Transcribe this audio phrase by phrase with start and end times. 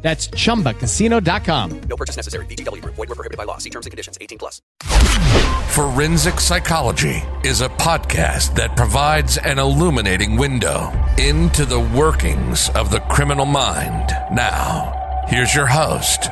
[0.00, 1.80] That's chumbacasino.com.
[1.88, 2.46] No purchase necessary.
[2.46, 2.94] VGW Group.
[2.94, 3.58] Void were prohibited by law.
[3.58, 4.16] See terms and conditions.
[4.20, 4.62] 18 plus.
[5.70, 13.00] Forensic Psychology is a podcast that provides an illuminating window into the workings of the
[13.00, 14.08] criminal mind.
[14.32, 16.28] Now, here's your host,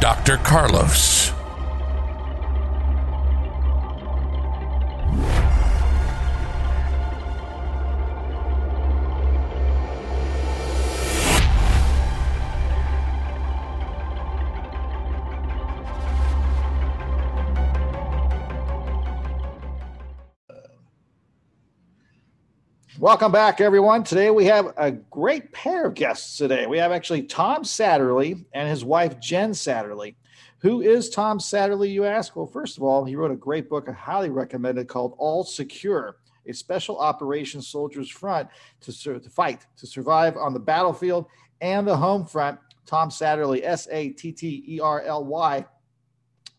[0.00, 0.36] Dr.
[0.38, 1.32] Carlos.
[23.02, 24.04] Welcome back, everyone.
[24.04, 26.68] Today we have a great pair of guests today.
[26.68, 30.14] We have actually Tom Satterly and his wife, Jen Satterly.
[30.58, 32.36] Who is Tom Satterly, you ask?
[32.36, 35.42] Well, first of all, he wrote a great book I highly recommend it called All
[35.42, 38.48] Secure, a special operations soldier's front
[38.82, 41.26] to, sur- to fight, to survive on the battlefield
[41.60, 42.60] and the home front.
[42.86, 45.66] Tom Satterly, S A T T E R L Y.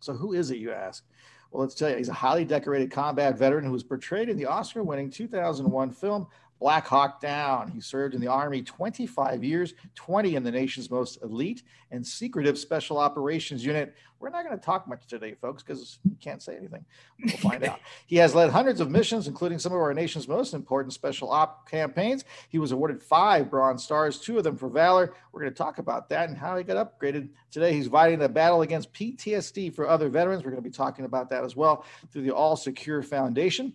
[0.02, 1.06] So, who is it, you ask?
[1.54, 4.48] Well, let's tell you, he's a highly decorated combat veteran who was portrayed in the
[4.48, 6.26] Oscar winning 2001 film
[6.64, 7.68] Black Hawk Down.
[7.68, 11.62] He served in the Army 25 years, 20 in the nation's most elite
[11.92, 13.94] and secretive special operations unit.
[14.22, 16.86] We're not going to talk much today, folks, because you can't say anything.
[17.22, 17.82] We'll find out.
[18.08, 21.70] He has led hundreds of missions, including some of our nation's most important special op
[21.70, 22.24] campaigns.
[22.48, 25.14] He was awarded five Bronze Stars, two of them for valor.
[25.34, 27.28] We're going to talk about that and how he got upgraded.
[27.52, 30.46] Today, he's fighting the battle against PTSD for other veterans.
[30.46, 33.74] We're going to be talking about that as well through the All Secure Foundation.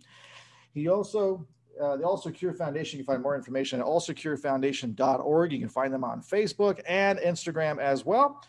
[0.73, 1.47] He also
[1.81, 2.99] uh, the All Secure Foundation.
[2.99, 5.53] You can find more information at allsecurefoundation.org.
[5.53, 8.43] You can find them on Facebook and Instagram as well.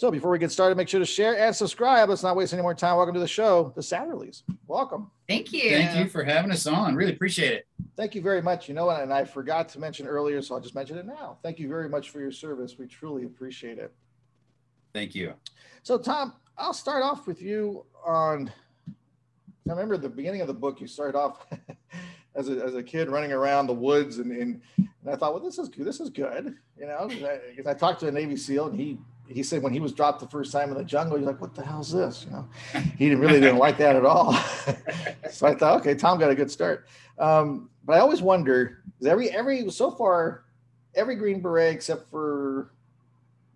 [0.00, 2.08] So before we get started, make sure to share and subscribe.
[2.08, 2.96] Let's not waste any more time.
[2.96, 4.44] Welcome to the show, the Satterlys.
[4.66, 5.10] Welcome.
[5.28, 5.72] Thank you.
[5.72, 6.94] Thank you for having us on.
[6.94, 7.66] Really appreciate it.
[7.98, 8.66] Thank you very much.
[8.66, 9.02] You know what?
[9.02, 11.36] And I forgot to mention earlier, so I'll just mention it now.
[11.42, 12.78] Thank you very much for your service.
[12.78, 13.92] We truly appreciate it.
[14.94, 15.34] Thank you.
[15.82, 18.50] So, Tom, I'll start off with you on.
[19.68, 21.46] I remember the beginning of the book, you started off
[22.34, 25.42] as a, as a kid running around the woods and, and, and I thought, well,
[25.42, 25.84] this is good.
[25.84, 26.56] This is good.
[26.78, 27.24] You know, because
[27.66, 30.20] I, I, talked to a Navy SEAL and he, he said when he was dropped
[30.20, 32.26] the first time in the jungle, he's like, what the hell is this?
[32.26, 32.48] You know,
[32.98, 34.32] he didn't really didn't like that at all.
[35.30, 36.86] so I thought, okay, Tom got a good start.
[37.18, 40.44] Um, but I always wonder, is every, every, so far,
[40.94, 42.72] every Green Beret except for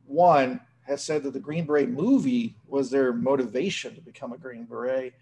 [0.06, 4.64] one has said that the Green Beret movie was their motivation to become a Green
[4.64, 5.14] Beret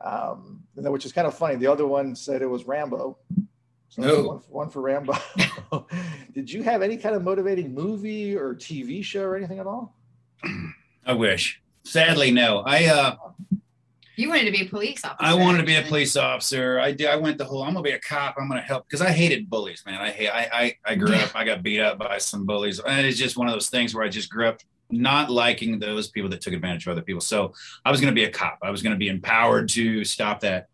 [0.00, 1.56] um, which is kind of funny.
[1.56, 3.18] The other one said it was Rambo.
[3.88, 4.22] So no.
[4.22, 5.14] one, for, one for Rambo.
[6.32, 9.96] Did you have any kind of motivating movie or TV show or anything at all?
[11.04, 11.60] I wish.
[11.84, 12.62] Sadly, no.
[12.66, 13.16] I uh
[14.20, 15.16] you wanted to be a police officer.
[15.18, 16.78] I wanted to be a police officer.
[16.78, 17.06] I did.
[17.06, 17.62] I went the whole.
[17.62, 18.36] I'm gonna be a cop.
[18.38, 19.98] I'm gonna help because I hated bullies, man.
[19.98, 20.28] I hate.
[20.28, 21.34] I, I I grew up.
[21.34, 24.04] I got beat up by some bullies, and it's just one of those things where
[24.04, 24.60] I just grew up
[24.92, 27.20] not liking those people that took advantage of other people.
[27.20, 27.52] So
[27.84, 28.58] I was going to be a cop.
[28.62, 30.68] I was going to be empowered to stop that.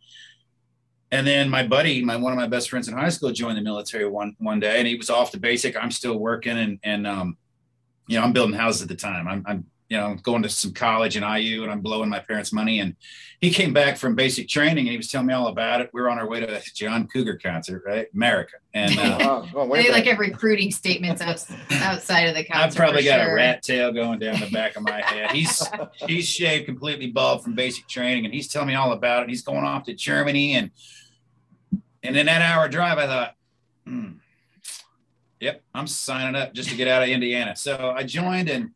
[1.13, 3.63] And then my buddy, my one of my best friends in high school, joined the
[3.63, 5.77] military one one day, and he was off the basic.
[5.77, 7.37] I'm still working, and and um,
[8.09, 9.29] you know, I'm building houses at the time.
[9.29, 12.53] I'm, I'm you know, going to some college in IU and I'm blowing my parents'
[12.53, 12.81] money.
[12.81, 12.97] And
[13.41, 15.91] he came back from basic training and he was telling me all about it.
[15.93, 18.09] We were on our way to a John Cougar concert, right?
[18.13, 18.57] America.
[18.75, 22.67] And uh, oh, they like have recruiting statements outside of the concert.
[22.67, 23.33] I've probably got sure.
[23.33, 25.31] a rat tail going down the back of my head.
[25.31, 25.65] He's
[26.07, 29.29] he's shaved completely bald from basic training and he's telling me all about it.
[29.29, 30.71] He's going off to Germany and
[32.03, 33.35] and in that hour drive, I thought,
[33.85, 34.13] hmm,
[35.41, 37.57] yep, I'm signing up just to get out of Indiana.
[37.57, 38.71] So I joined and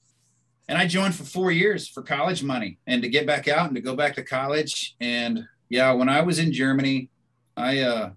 [0.71, 3.75] and I joined for four years for college money and to get back out and
[3.75, 4.95] to go back to college.
[5.01, 7.11] And yeah, when I was in Germany,
[7.57, 8.11] I uh,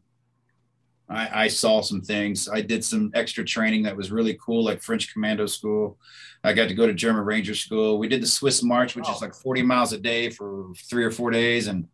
[1.09, 2.47] I, I, saw some things.
[2.47, 5.97] I did some extra training that was really cool, like French Commando School.
[6.43, 7.97] I got to go to German Ranger School.
[7.97, 9.15] We did the Swiss March, which oh.
[9.15, 11.87] is like 40 miles a day for three or four days, and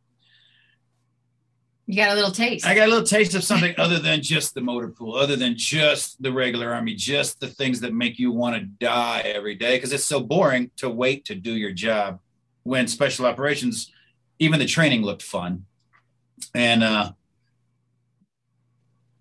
[1.89, 2.67] you got a little taste.
[2.67, 5.57] I got a little taste of something other than just the motor pool, other than
[5.57, 9.77] just the regular army, just the things that make you want to die every day
[9.77, 12.19] because it's so boring to wait to do your job.
[12.61, 13.91] When special operations,
[14.37, 15.65] even the training looked fun.
[16.53, 17.13] And uh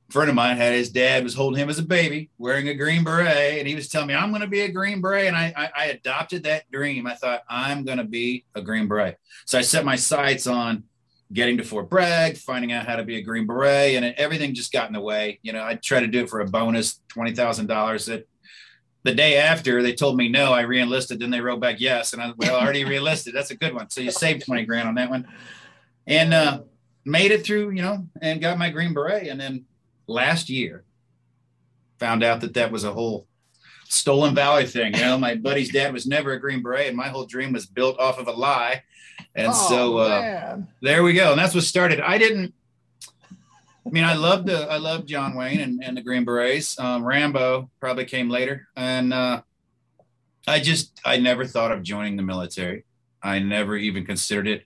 [0.08, 2.74] a friend of mine had his dad was holding him as a baby wearing a
[2.74, 5.36] green beret and he was telling me i'm going to be a green beret and
[5.36, 9.18] I, I i adopted that dream i thought i'm going to be a green beret
[9.44, 10.84] so i set my sights on
[11.32, 14.72] getting to fort bragg finding out how to be a green beret and everything just
[14.72, 15.38] got in the way.
[15.42, 18.26] You know i tried to do it for a bonus $20000 that
[19.04, 22.22] the day after they told me no i re-enlisted then they wrote back yes and
[22.22, 23.34] i well I already re-enlisted.
[23.34, 23.90] That's a good one.
[23.90, 25.26] So you saved 20 grand on that one.
[26.06, 26.60] And uh
[27.04, 29.28] made it through you know and got my green beret.
[29.28, 29.66] And then
[30.06, 30.84] last year
[31.98, 33.26] found out that that was a whole
[33.84, 34.94] stolen valor thing.
[34.94, 37.66] You know my buddy's dad was never a green beret and my whole dream was
[37.66, 38.82] built off of a lie
[39.38, 41.30] and Oh, so uh there we go.
[41.32, 42.00] And that's what started.
[42.00, 42.52] I didn't
[43.86, 46.78] i mean i loved the i loved john wayne and, and the green berets.
[46.78, 48.68] Um, rambo probably came later.
[48.76, 49.40] And uh
[50.46, 52.84] i just i never thought of joining the military.
[53.22, 54.64] I never even considered it.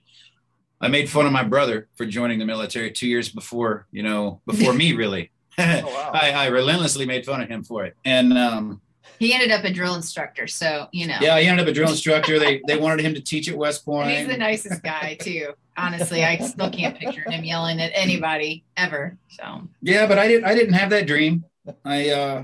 [0.81, 4.41] I made fun of my brother for joining the military two years before you know
[4.45, 5.29] before me really.
[5.55, 6.09] Oh, wow.
[6.13, 7.95] I, I relentlessly made fun of him for it.
[8.03, 8.81] And um
[9.19, 11.17] He ended up a drill instructor, so you know.
[11.21, 13.85] yeah he ended up a drill instructor they they wanted him to teach at west
[13.85, 15.53] point And he's the nicest guy too.
[15.77, 19.17] Honestly, I still can't picture him yelling at anybody ever.
[19.29, 21.45] So Yeah, but I didn't I didn't have that dream.
[21.85, 22.43] I uh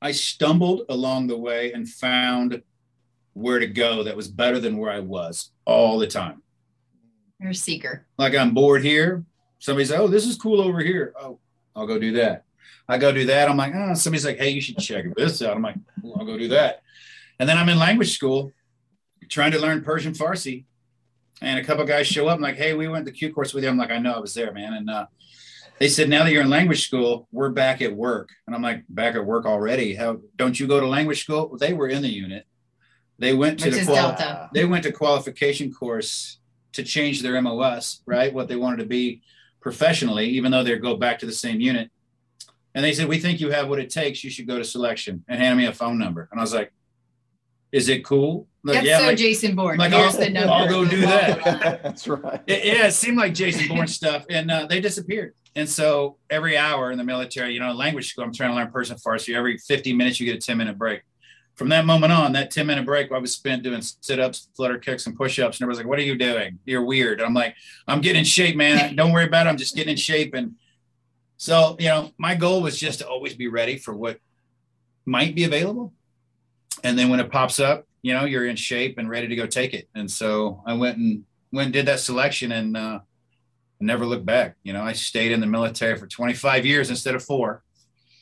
[0.00, 2.62] I stumbled along the way and found
[3.34, 6.42] where to go that was better than where I was all the time.
[7.40, 8.06] you're a seeker.
[8.18, 9.24] Like I'm bored here.
[9.58, 11.14] Somebody's oh, this is cool over here.
[11.20, 11.38] Oh,
[11.74, 12.44] I'll go do that.
[12.88, 13.48] I go do that.
[13.48, 15.56] I'm like, oh, somebody's like, hey, you should check this out.
[15.56, 16.82] I'm like, well, I'll go do that.
[17.38, 18.52] And then I'm in language school
[19.28, 20.64] trying to learn Persian Farsi.
[21.40, 22.36] And a couple guys show up.
[22.36, 23.70] I'm like, hey, we went to Q course with you.
[23.70, 24.74] I'm like, I know I was there, man.
[24.74, 25.06] And uh,
[25.78, 28.28] they said, now that you're in language school, we're back at work.
[28.46, 29.94] And I'm like, back at work already?
[29.94, 31.48] How don't you go to language school?
[31.48, 32.46] Well, they were in the unit.
[33.18, 34.50] They went to Which the is qual- Delta.
[34.52, 36.38] they went to qualification course
[36.72, 38.32] to change their MOS, right?
[38.32, 39.22] What they wanted to be
[39.60, 41.90] professionally, even though they go back to the same unit.
[42.74, 44.22] And they said, We think you have what it takes.
[44.24, 46.28] You should go to selection and hand me a phone number.
[46.30, 46.72] And I was like,
[47.70, 48.48] Is it cool?
[48.64, 49.78] Like, That's yeah, so like- Jason Bourne.
[49.78, 50.52] like, Here's I'll- the number.
[50.52, 51.42] I'll go do that.
[51.82, 52.40] That's right.
[52.46, 55.34] it, yeah, it seemed like Jason Bourne stuff, and uh, they disappeared.
[55.54, 58.70] And so every hour in the military, you know, language school, I'm trying to learn
[58.70, 59.34] Persian Farsi.
[59.36, 61.02] Every 50 minutes, you get a 10 minute break.
[61.56, 64.78] From that moment on, that 10 minute break, I was spent doing sit ups, flutter
[64.78, 65.58] kicks, and push ups.
[65.58, 66.58] And everybody's like, What are you doing?
[66.64, 67.20] You're weird.
[67.20, 67.54] And I'm like,
[67.86, 68.96] I'm getting in shape, man.
[68.96, 69.50] Don't worry about it.
[69.50, 70.32] I'm just getting in shape.
[70.32, 70.54] And
[71.42, 74.20] so, you know, my goal was just to always be ready for what
[75.04, 75.92] might be available.
[76.84, 79.48] And then when it pops up, you know, you're in shape and ready to go
[79.48, 79.88] take it.
[79.92, 83.00] And so I went and went and did that selection and uh,
[83.80, 84.54] never looked back.
[84.62, 87.64] You know, I stayed in the military for 25 years instead of four.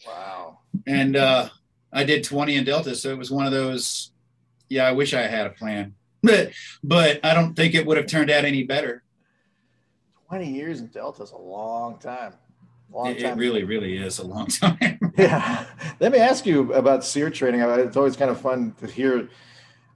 [0.07, 0.61] Wow.
[0.87, 1.51] And uh,
[1.93, 2.95] I did 20 in Delta.
[2.95, 4.13] So it was one of those,
[4.71, 5.95] yeah, I wish I had a plan.
[6.23, 6.53] But,
[6.83, 9.03] but I don't think it would have turned out any better.
[10.29, 12.33] 20 years in Delta is a long time.
[12.93, 14.99] Long It, it really, really is a long time.
[15.17, 15.67] Yeah.
[16.01, 17.61] Let me ask you about SERE training.
[17.61, 19.29] It's always kind of fun to hear.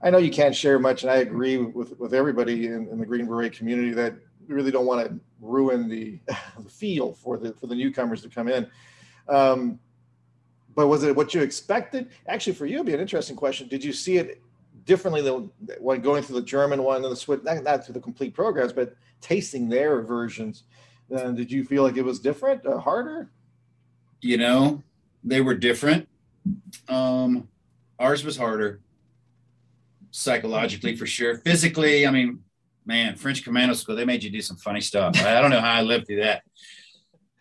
[0.01, 3.05] I know you can't share much, and I agree with, with everybody in, in the
[3.05, 4.13] Green Beret community that
[4.47, 6.19] we really don't want to ruin the,
[6.63, 8.67] the feel for the for the newcomers to come in.
[9.27, 9.79] Um,
[10.75, 12.09] but was it what you expected?
[12.27, 13.67] Actually, for you, it'd be an interesting question.
[13.67, 14.41] Did you see it
[14.85, 15.49] differently than
[15.79, 17.41] when going through the German one and the Swiss?
[17.43, 20.63] Not, not through the complete programs, but tasting their versions.
[21.13, 23.29] Uh, did you feel like it was different, uh, harder?
[24.25, 24.81] you know,
[25.23, 26.07] they were different.
[26.89, 27.47] Um,
[27.99, 28.81] ours was harder
[30.09, 31.37] psychologically for sure.
[31.37, 32.39] Physically, I mean,
[32.85, 35.15] man, French commando school, they made you do some funny stuff.
[35.17, 36.43] I, don't know how I lived through that.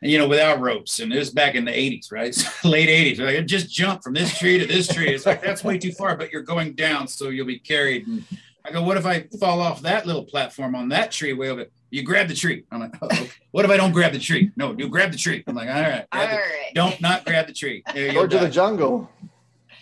[0.02, 0.98] You know, without ropes.
[0.98, 2.36] And it was back in the 80s, right?
[2.64, 3.24] Late 80s.
[3.24, 5.08] Like, just jump from this tree to this tree.
[5.08, 8.06] It's like, that's way too far, but you're going down, so you'll be carried.
[8.06, 8.24] And
[8.66, 11.66] I go, what if I fall off that little platform on that tree way over?
[11.94, 12.64] You grab the tree.
[12.72, 13.30] I'm like, oh, okay.
[13.52, 14.50] what if I don't grab the tree?
[14.56, 15.44] No, you grab the tree.
[15.46, 16.04] I'm like, all right.
[16.10, 16.72] All the- right.
[16.74, 17.84] don't not grab the tree.
[17.94, 18.42] There you Or to go.
[18.42, 19.08] the jungle?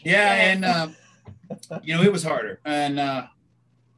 [0.04, 0.96] Yeah, and um,
[1.82, 2.60] you know it was harder.
[2.66, 3.28] And uh,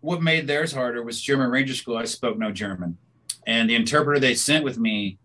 [0.01, 1.97] what made theirs harder was German Ranger School.
[1.97, 2.99] I spoke no German,
[3.49, 5.19] and the interpreter they sent with me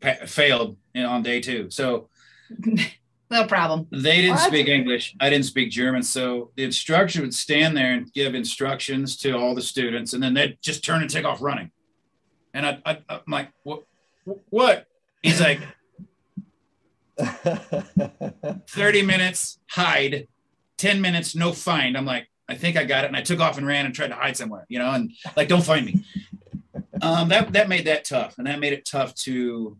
[0.00, 1.70] pa- failed on day two.
[1.70, 2.10] So
[3.30, 3.86] No problem.
[3.90, 4.48] they didn't What?
[4.48, 5.16] speak English.
[5.18, 6.02] I didn't speak German.
[6.02, 10.34] So the instructor would stand there and give instructions to all the students, and then
[10.34, 11.70] they'd just turn and take off running.
[12.56, 13.82] And I, I, I'm like, what?
[14.48, 14.86] What?
[15.22, 15.60] He's like,
[17.18, 20.26] 30 minutes, hide,
[20.78, 21.96] 10 minutes, no find.
[21.96, 23.08] I'm like, I think I got it.
[23.08, 25.48] And I took off and ran and tried to hide somewhere, you know, and like,
[25.48, 26.02] don't find me.
[27.02, 28.38] Um, that, that made that tough.
[28.38, 29.76] And that made it tough to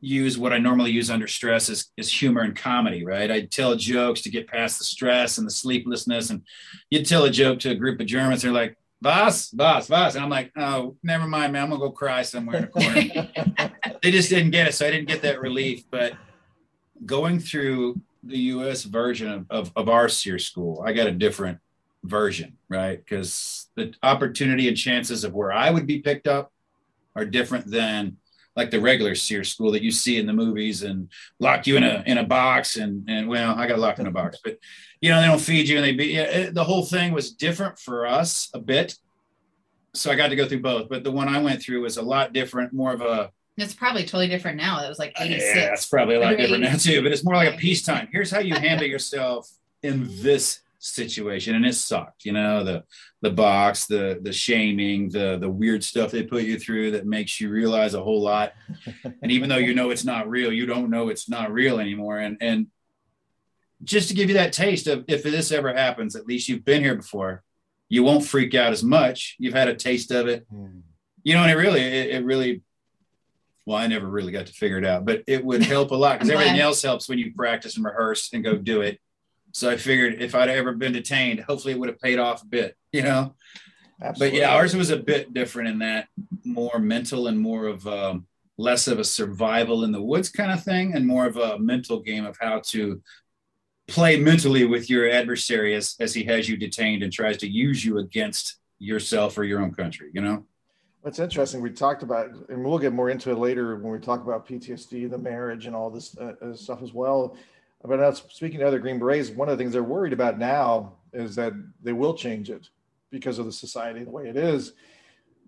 [0.00, 3.30] use what I normally use under stress is, is humor and comedy, right?
[3.30, 6.30] I'd tell jokes to get past the stress and the sleeplessness.
[6.30, 6.42] And
[6.90, 8.42] you'd tell a joke to a group of Germans.
[8.42, 10.14] They're like, boss, boss, boss.
[10.14, 11.64] And I'm like, oh, never mind, man.
[11.64, 13.70] I'm gonna go cry somewhere in a corner.
[14.02, 15.84] they just didn't get it, so I didn't get that relief.
[15.90, 16.14] But
[17.04, 18.82] going through the U.S.
[18.84, 21.58] version of, of, of our SERE school, I got a different
[22.04, 22.98] version, right?
[22.98, 26.52] Because the opportunity and chances of where I would be picked up
[27.16, 28.18] are different than
[28.56, 31.84] like the regular SERE school that you see in the movies and lock you in
[31.84, 34.58] a in a box and and well, I got locked in a box, but
[35.00, 37.32] you know they don't feed you and they be yeah, it, the whole thing was
[37.32, 38.96] different for us a bit.
[39.92, 42.02] So I got to go through both, but the one I went through was a
[42.02, 44.84] lot different, more of a It's probably totally different now.
[44.84, 45.44] It was like 86.
[45.44, 48.08] yeah, it's probably a lot different now too, but it's more like a peacetime.
[48.12, 49.50] Here's how you handle yourself
[49.82, 52.24] in this situation, and it sucked.
[52.24, 52.84] You know the
[53.22, 57.40] the box, the the shaming, the the weird stuff they put you through that makes
[57.40, 58.52] you realize a whole lot.
[59.22, 62.18] and even though you know it's not real, you don't know it's not real anymore.
[62.18, 62.66] And and
[63.84, 66.82] just to give you that taste of if this ever happens, at least you've been
[66.82, 67.42] here before.
[67.88, 69.34] You won't freak out as much.
[69.38, 70.80] You've had a taste of it hmm.
[71.24, 72.62] you know, and it really, it, it really,
[73.66, 76.18] well, I never really got to figure it out, but it would help a lot
[76.18, 79.00] because everything else helps when you practice and rehearse and go do it.
[79.52, 82.46] So I figured if I'd ever been detained, hopefully it would have paid off a
[82.46, 83.34] bit, you know.
[84.18, 86.08] But yeah, ours was a bit different in that
[86.44, 88.26] more mental and more of um,
[88.56, 92.00] less of a survival in the woods kind of thing, and more of a mental
[92.00, 93.02] game of how to
[93.88, 97.84] play mentally with your adversary as, as he has you detained and tries to use
[97.84, 100.44] you against yourself or your own country, you know.
[101.02, 104.22] What's interesting, we talked about, and we'll get more into it later when we talk
[104.22, 107.36] about PTSD, the marriage, and all this uh, uh, stuff as well.
[107.82, 110.94] But now, speaking to other Green Berets, one of the things they're worried about now
[111.12, 112.68] is that they will change it
[113.10, 114.74] because of the society the way it is.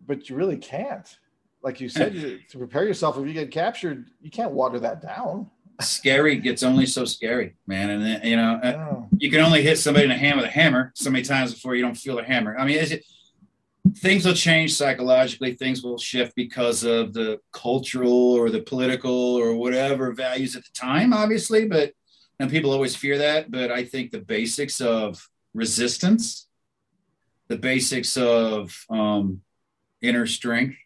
[0.07, 1.19] But you really can't.
[1.63, 5.01] Like you said, you, to prepare yourself if you get captured, you can't water that
[5.01, 5.51] down.
[5.81, 7.91] scary gets only so scary, man.
[7.91, 10.51] And then, you know, uh, you can only hit somebody in the hand with a
[10.51, 12.57] hammer so many times before you don't feel the hammer.
[12.59, 13.05] I mean, is it,
[13.97, 15.55] things will change psychologically.
[15.55, 20.73] Things will shift because of the cultural or the political or whatever values at the
[20.75, 21.67] time, obviously.
[21.67, 21.93] But
[22.43, 23.53] and people always fear that.
[23.53, 26.49] But I think the basics of resistance,
[27.47, 29.43] the basics of um,
[30.01, 30.77] inner strength,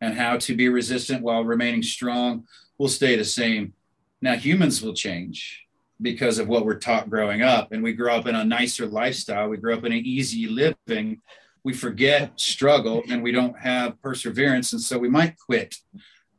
[0.00, 2.44] and how to be resistant while remaining strong
[2.76, 3.72] will stay the same.
[4.20, 5.64] Now, humans will change
[6.02, 7.70] because of what we're taught growing up.
[7.70, 9.48] And we grow up in a nicer lifestyle.
[9.48, 11.20] We grow up in an easy living.
[11.62, 14.72] We forget struggle and we don't have perseverance.
[14.72, 15.76] And so we might quit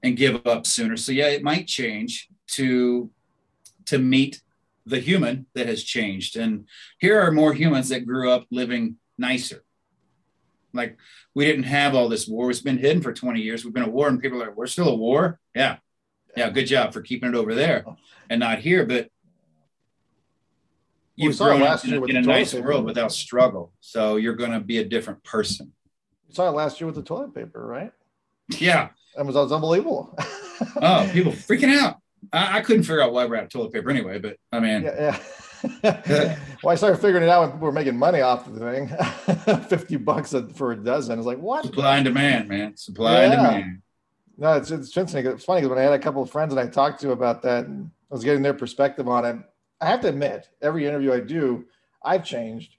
[0.04, 0.98] and give up sooner.
[0.98, 3.12] So yeah, it might change to
[3.86, 4.42] to meet
[4.86, 6.36] the human that has changed.
[6.38, 6.68] And
[7.00, 9.64] here are more humans that grew up living nicer.
[10.74, 10.98] Like
[11.36, 12.50] we didn't have all this war.
[12.50, 13.64] It's been hidden for 20 years.
[13.64, 15.40] We've been at war, and people are like, we're still at war.
[15.56, 15.78] Yeah.
[16.38, 17.86] Yeah, good job for keeping it over there
[18.30, 18.86] and not here.
[18.86, 19.10] But
[21.16, 22.66] you've grown last up in, a- in a nice paper.
[22.68, 23.74] world without struggle.
[23.82, 25.74] So you're going to be a different person.
[26.30, 27.92] You saw it last year with the toilet paper, right?
[28.60, 28.90] Yeah.
[29.16, 30.18] That was, that was unbelievable.
[30.82, 32.01] Oh, people freaking out.
[32.32, 34.20] I, I couldn't figure out why we're out of toilet paper anyway.
[34.20, 35.18] But I mean, Yeah,
[35.84, 36.38] yeah.
[36.64, 39.64] well, I started figuring it out when people were making money off the thing.
[39.70, 41.20] 50 bucks for a dozen.
[41.20, 41.66] It's like, what?
[41.66, 42.76] supply and demand, man.
[42.76, 43.82] Supply and demand.
[44.38, 45.26] No, it's, it's interesting.
[45.28, 47.44] It's funny because when I had a couple of friends that I talked to about
[47.44, 49.36] that, and I was getting their perspective on it.
[49.80, 51.66] I have to admit, every interview I do,
[52.04, 52.76] I've changed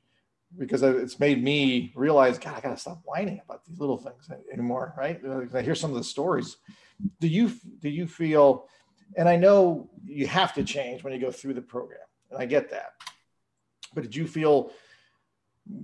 [0.59, 4.29] because it's made me realize, God, I got to stop whining about these little things
[4.53, 5.21] anymore, right?
[5.55, 6.57] I hear some of the stories.
[7.21, 8.67] Do you do you feel?
[9.17, 12.01] And I know you have to change when you go through the program,
[12.31, 12.93] and I get that.
[13.95, 14.73] But did you feel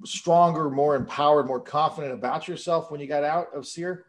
[0.04, 4.06] stronger, more empowered, more confident about yourself when you got out of SERE?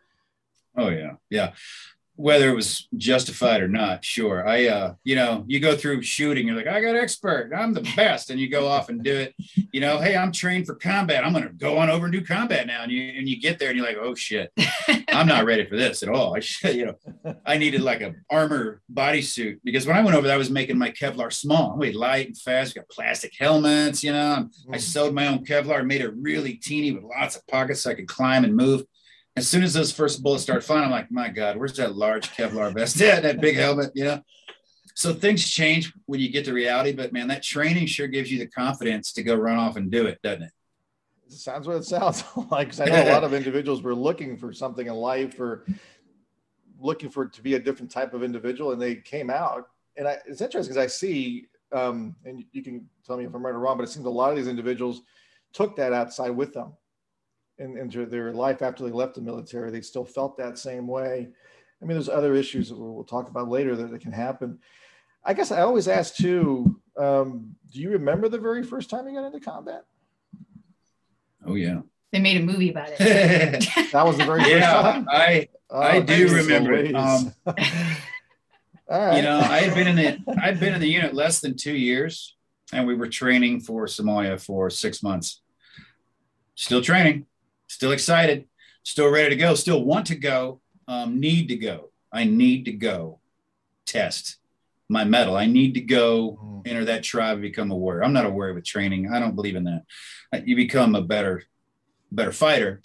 [0.75, 1.53] Oh yeah, yeah.
[2.19, 4.45] Whether it was justified or not, sure.
[4.45, 7.89] I, uh, you know, you go through shooting, you're like, I got expert, I'm the
[7.95, 9.33] best, and you go off and do it.
[9.71, 11.25] You know, hey, I'm trained for combat.
[11.25, 12.83] I'm going to go on over and do combat now.
[12.83, 14.51] And you and you get there and you're like, oh shit,
[15.07, 16.35] I'm not ready for this at all.
[16.37, 20.27] I should, you know, I needed like a armor bodysuit because when I went over
[20.27, 21.77] there, I was making my Kevlar small.
[21.77, 22.75] We light and fast.
[22.75, 24.03] We got plastic helmets.
[24.03, 27.81] You know, I sewed my own Kevlar, made it really teeny with lots of pockets
[27.81, 28.83] so I could climb and move.
[29.35, 32.31] As soon as those first bullets start flying, I'm like, my God, where's that large
[32.31, 32.95] Kevlar vest?
[32.99, 34.21] Yeah, that big helmet, you know.
[34.95, 38.37] So things change when you get to reality, but man, that training sure gives you
[38.37, 40.51] the confidence to go run off and do it, doesn't it?
[41.27, 42.77] It sounds what it sounds like.
[42.81, 45.65] I know a lot of individuals were looking for something in life or
[46.79, 49.69] looking for it to be a different type of individual, and they came out.
[49.95, 53.45] And I, it's interesting because I see, um, and you can tell me if I'm
[53.45, 55.01] right or wrong, but it seems a lot of these individuals
[55.53, 56.73] took that outside with them
[57.59, 59.71] in, into their life after they left the military.
[59.71, 61.27] They still felt that same way.
[61.81, 64.59] I mean, there's other issues that we'll we'll talk about later that, that can happen.
[65.23, 66.79] I guess I always ask too.
[66.97, 69.85] Um, do you remember the very first time you got into combat?
[71.45, 71.81] Oh yeah.
[72.11, 72.99] They made a movie about it.
[73.91, 75.07] That was the very first yeah, time.
[75.09, 76.95] I Oh, I do remember it.
[76.95, 77.55] Um, All
[78.89, 79.17] right.
[79.17, 81.73] you know, I had been in the I'd been in the unit less than two
[81.73, 82.35] years,
[82.73, 85.41] and we were training for Somalia for six months.
[86.55, 87.27] Still training,
[87.69, 88.45] still excited,
[88.83, 91.91] still ready to go, still want to go, um, need to go.
[92.11, 93.19] I need to go
[93.85, 94.37] test
[94.89, 95.37] my mettle.
[95.37, 96.67] I need to go Mm.
[96.67, 98.03] enter that tribe and become a warrior.
[98.03, 99.11] I'm not a warrior with training.
[99.13, 99.83] I don't believe in that.
[100.33, 101.43] Uh, You become a better,
[102.11, 102.81] better fighter.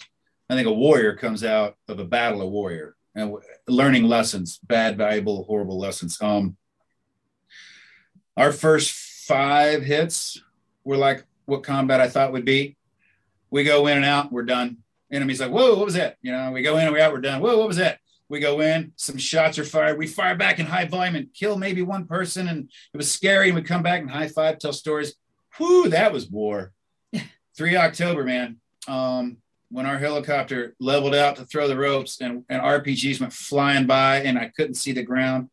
[0.49, 3.35] I think a warrior comes out of a battle a warrior and
[3.67, 6.21] learning lessons, bad, valuable, horrible lessons.
[6.21, 6.57] Um,
[8.37, 10.39] our first five hits
[10.83, 12.74] were like what combat I thought would be.
[13.55, 14.79] We go in and out, we're done.
[15.09, 16.17] Enemy's like, whoa, what was that?
[16.21, 17.39] You know, we go in and we out, we're done.
[17.39, 17.99] Whoa, what was that?
[18.27, 19.97] We go in, some shots are fired.
[19.97, 22.49] We fire back in high volume and kill maybe one person.
[22.49, 23.47] And it was scary.
[23.47, 25.15] And we come back and high five, tell stories.
[25.57, 26.73] Whoo, that was war.
[27.57, 28.57] 3 October, man.
[28.89, 29.37] Um,
[29.69, 34.17] when our helicopter leveled out to throw the ropes and, and RPGs went flying by
[34.17, 35.49] and I couldn't see the ground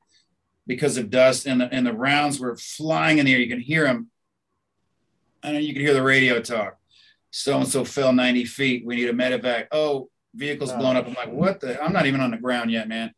[0.67, 3.39] because of dust and the, and the rounds were flying in the air.
[3.39, 4.11] You can hear them.
[5.45, 6.79] And you can hear the radio talk.
[7.33, 8.85] So and so fell 90 feet.
[8.87, 9.67] We need a medevac.
[9.73, 10.77] Oh, vehicle's Oh.
[10.79, 11.07] blown up.
[11.09, 11.83] I'm like, what the?
[11.83, 13.13] I'm not even on the ground yet, man.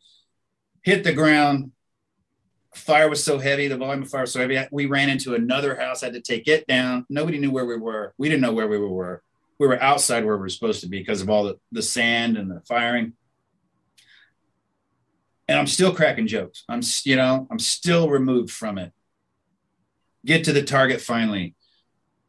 [0.82, 1.72] Hit the ground.
[2.74, 3.66] Fire was so heavy.
[3.68, 4.58] The volume of fire was so heavy.
[4.70, 6.00] We ran into another house.
[6.00, 7.06] Had to take it down.
[7.08, 8.14] Nobody knew where we were.
[8.16, 9.22] We didn't know where we were.
[9.58, 12.36] We were outside where we were supposed to be because of all the, the sand
[12.36, 13.14] and the firing.
[15.48, 16.64] And I'm still cracking jokes.
[16.68, 18.92] I'm, you know, I'm still removed from it.
[20.24, 21.54] Get to the target finally.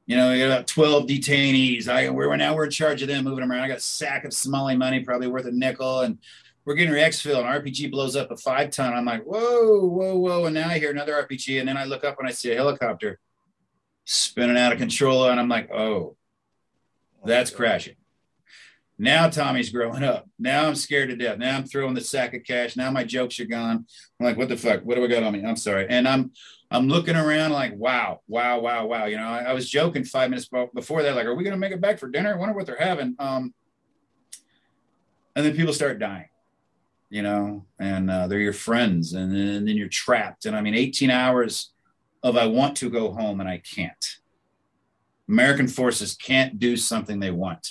[0.06, 1.88] You know, we got about 12 detainees.
[1.88, 3.64] I we're now we're in charge of them, moving them around.
[3.64, 6.20] I got a sack of Somali money, probably worth a nickel, and
[6.64, 7.40] we're getting our exfil.
[7.40, 8.94] And RPG blows up a five ton.
[8.94, 10.46] I'm like, whoa, whoa, whoa!
[10.46, 12.56] And now I hear another RPG, and then I look up and I see a
[12.56, 13.20] helicopter
[14.04, 16.16] spinning out of control, and I'm like, oh,
[17.24, 17.96] that's crashing.
[18.98, 20.30] Now Tommy's growing up.
[20.40, 21.38] Now I'm scared to death.
[21.38, 22.78] Now I'm throwing the sack of cash.
[22.78, 23.86] Now my jokes are gone.
[24.20, 24.84] I'm like, what the fuck?
[24.84, 25.44] What do I got on me?
[25.44, 25.88] I'm sorry.
[25.90, 26.32] And I'm
[26.72, 29.06] I'm looking around like, wow, wow, wow, wow.
[29.06, 31.72] You know, I, I was joking five minutes before that, like, are we gonna make
[31.72, 32.34] it back for dinner?
[32.34, 33.16] I wonder what they're having.
[33.20, 33.54] Um,
[35.36, 36.30] and then people start dying,
[37.10, 40.46] you know, and uh, they're your friends, and then, and then you're trapped.
[40.46, 41.74] And I mean, 18 hours
[42.24, 44.18] of I want to go home and I can't.
[45.30, 47.68] American forces can't do something they want.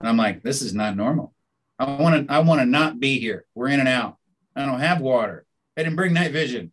[0.00, 1.32] And I'm like, this is not normal.
[1.78, 3.46] I want to I want to not be here.
[3.54, 4.18] We're in and out.
[4.54, 5.46] I don't have water.
[5.76, 6.72] I didn't bring night vision.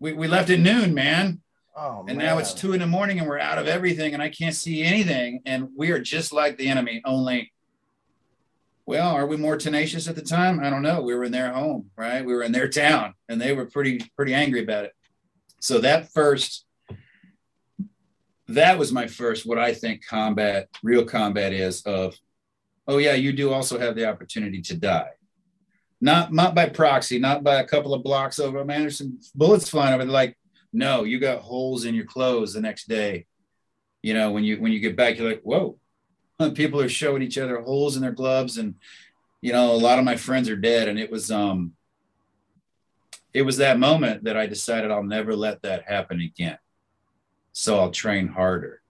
[0.00, 1.40] We, we left at noon, man.
[1.76, 2.26] Oh, And man.
[2.26, 4.82] now it's two in the morning and we're out of everything and I can't see
[4.82, 5.42] anything.
[5.46, 7.52] And we are just like the enemy, only,
[8.86, 10.60] well, are we more tenacious at the time?
[10.60, 11.00] I don't know.
[11.02, 12.24] We were in their home, right?
[12.24, 14.92] We were in their town and they were pretty, pretty angry about it.
[15.60, 16.64] So that first,
[18.48, 22.16] that was my first, what I think combat, real combat is of,
[22.86, 25.10] oh yeah, you do also have the opportunity to die.
[26.00, 28.64] Not, not by proxy, not by a couple of blocks over.
[28.64, 30.04] Man, there's some bullets flying over.
[30.04, 30.36] They're Like,
[30.72, 33.26] no, you got holes in your clothes the next day.
[34.02, 35.78] You know, when you when you get back, you're like, whoa.
[36.54, 38.76] People are showing each other holes in their gloves, and
[39.40, 40.88] you know, a lot of my friends are dead.
[40.88, 41.72] And it was um
[43.34, 46.58] it was that moment that I decided I'll never let that happen again.
[47.52, 48.82] So I'll train harder.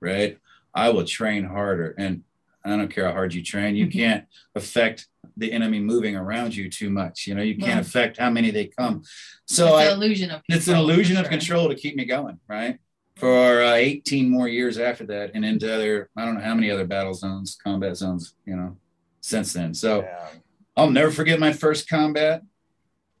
[0.00, 0.38] Right.
[0.74, 1.94] I will train harder.
[1.98, 2.22] And
[2.64, 6.70] I don't care how hard you train, you can't affect the enemy moving around you
[6.70, 7.26] too much.
[7.26, 7.80] You know, you can't Yeah.
[7.80, 9.02] affect how many they come.
[9.46, 11.94] So it's I, an illusion of it's an control, for illusion of control to keep
[11.96, 12.78] me going, right?
[13.16, 16.70] For uh, 18 more years after that, and into other, I don't know how many
[16.70, 18.76] other battle zones, combat zones, you know,
[19.20, 19.74] since then.
[19.74, 20.28] So Yeah.
[20.76, 22.42] I'll never forget my first combat.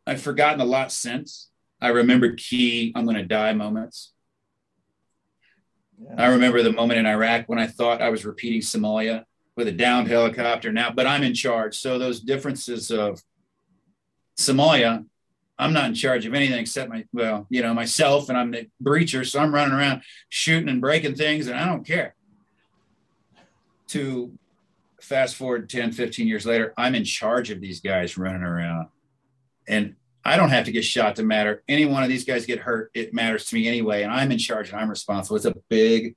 [0.06, 1.48] I've forgotten a lot since.
[1.80, 4.12] I remember key, I'm going to die moments.
[5.98, 6.14] Yeah.
[6.18, 9.24] I remember the moment in Iraq when I thought I was repeating Somalia
[9.56, 11.78] with a downed helicopter now, but I'm in charge.
[11.78, 13.22] So those differences of
[14.38, 15.04] Somalia,
[15.58, 18.66] I'm not in charge of anything except my, well, you know, myself and I'm the
[18.82, 19.26] breacher.
[19.26, 22.14] So I'm running around shooting and breaking things and I don't care.
[23.88, 24.32] To
[25.00, 28.88] fast forward 10, 15 years later, I'm in charge of these guys running around.
[29.66, 31.62] And I don't have to get shot to matter.
[31.68, 34.02] Any one of these guys get hurt, it matters to me anyway.
[34.02, 35.36] And I'm in charge and I'm responsible.
[35.36, 36.16] It's a big,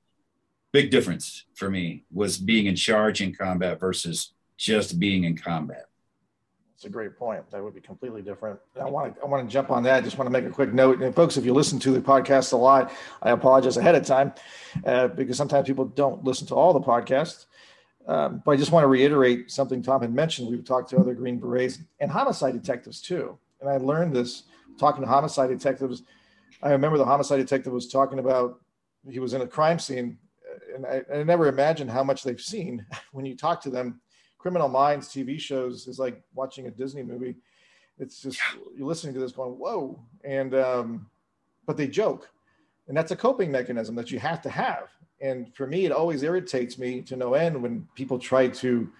[0.72, 5.86] big difference for me was being in charge in combat versus just being in combat.
[6.80, 7.50] That's a great point.
[7.50, 8.58] That would be completely different.
[8.80, 9.96] I want to I want to jump on that.
[9.96, 11.02] I just want to make a quick note.
[11.02, 14.32] And folks, if you listen to the podcast a lot, I apologize ahead of time
[14.86, 17.46] uh, because sometimes people don't listen to all the podcasts.
[18.06, 20.48] Um, but I just want to reiterate something Tom had mentioned.
[20.48, 23.38] We've talked to other Green Berets and homicide detectives too.
[23.60, 24.44] And I learned this
[24.78, 26.02] talking to homicide detectives.
[26.62, 28.60] I remember the homicide detective was talking about
[29.06, 30.16] he was in a crime scene
[30.74, 34.00] and I, I never imagined how much they've seen when you talk to them.
[34.38, 37.36] Criminal Minds TV shows is like watching a Disney movie.
[37.98, 38.40] It's just
[38.76, 41.06] you're listening to this going, whoa, and um,
[41.66, 42.30] but they joke,
[42.88, 44.88] and that's a coping mechanism that you have to have.
[45.20, 48.90] And for me, it always irritates me to no end when people try to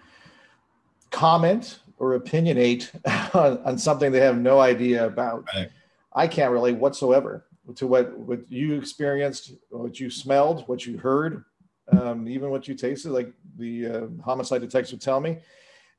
[1.10, 2.90] comment or opinionate
[3.34, 5.46] on, on something they have no idea about.
[5.54, 5.70] Right.
[6.12, 7.46] I can't relate whatsoever
[7.76, 11.44] to what what you experienced, what you smelled, what you heard,
[11.92, 13.10] um, even what you tasted.
[13.10, 15.38] Like the uh, homicide detectives would tell me,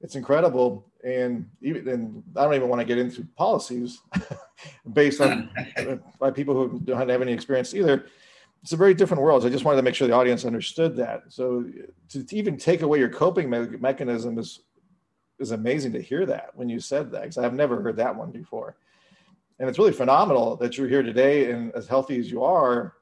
[0.02, 0.86] it's incredible.
[1.04, 4.02] And even and I don't even want to get into policies
[4.94, 5.50] based on
[6.20, 8.06] by people who don't have any experience either.
[8.62, 9.42] It's a very different world.
[9.42, 11.24] So I just wanted to make sure the audience understood that.
[11.30, 11.66] So
[12.10, 14.62] to, even take away your coping me- mechanism is
[15.40, 18.30] is amazing to hear that when you said that because I've never heard that one
[18.32, 18.78] before.
[19.60, 22.94] And it's really phenomenal that you're here today and as healthy as you are,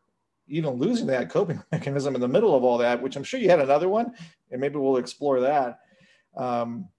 [0.49, 3.49] even losing that coping mechanism in the middle of all that, which I'm sure you
[3.49, 4.13] had another one,
[4.51, 5.79] and maybe we'll explore that.
[6.35, 6.89] Um,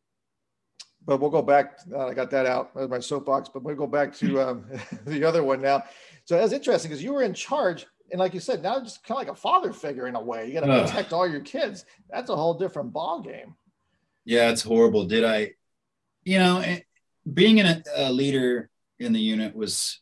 [1.05, 1.79] but we'll go back.
[1.93, 4.65] Uh, I got that out of my soapbox, but we'll go back to um,
[5.07, 5.85] the other one now.
[6.25, 9.21] So that's interesting because you were in charge, and like you said, now just kind
[9.21, 10.47] of like a father figure in a way.
[10.47, 11.85] You got to protect all your kids.
[12.11, 13.55] That's a whole different ball game.
[14.25, 15.07] Yeah, it's horrible.
[15.07, 15.53] Did I,
[16.25, 16.81] you know, eh,
[17.33, 20.01] being in a, a leader in the unit was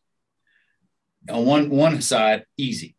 [1.30, 2.96] on one one side easy.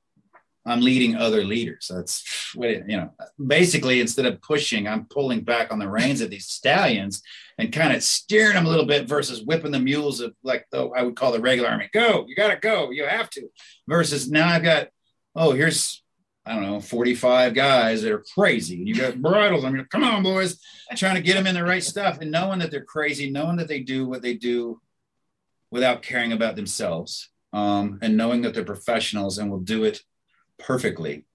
[0.70, 1.90] I'm leading other leaders.
[1.94, 3.12] That's what it- you know.
[3.46, 7.22] Basically, instead of pushing, I'm pulling back on the reins of these stallions
[7.58, 10.88] and kind of steering them a little bit versus whipping the mules of like the
[10.96, 11.90] I would call the regular army.
[11.92, 13.50] Go, you got to go, you have to.
[13.88, 14.90] Versus now I've got
[15.36, 16.04] oh here's
[16.46, 18.78] I don't know 45 guys that are crazy.
[18.78, 19.66] You got bridles.
[19.66, 20.60] I mean, come on, boys
[20.96, 23.68] trying to get them in the right stuff and knowing that they're crazy, knowing that
[23.68, 24.82] they do what they do
[25.72, 30.02] without caring about themselves, um, and knowing that they're professionals and will do it
[30.60, 31.26] perfectly.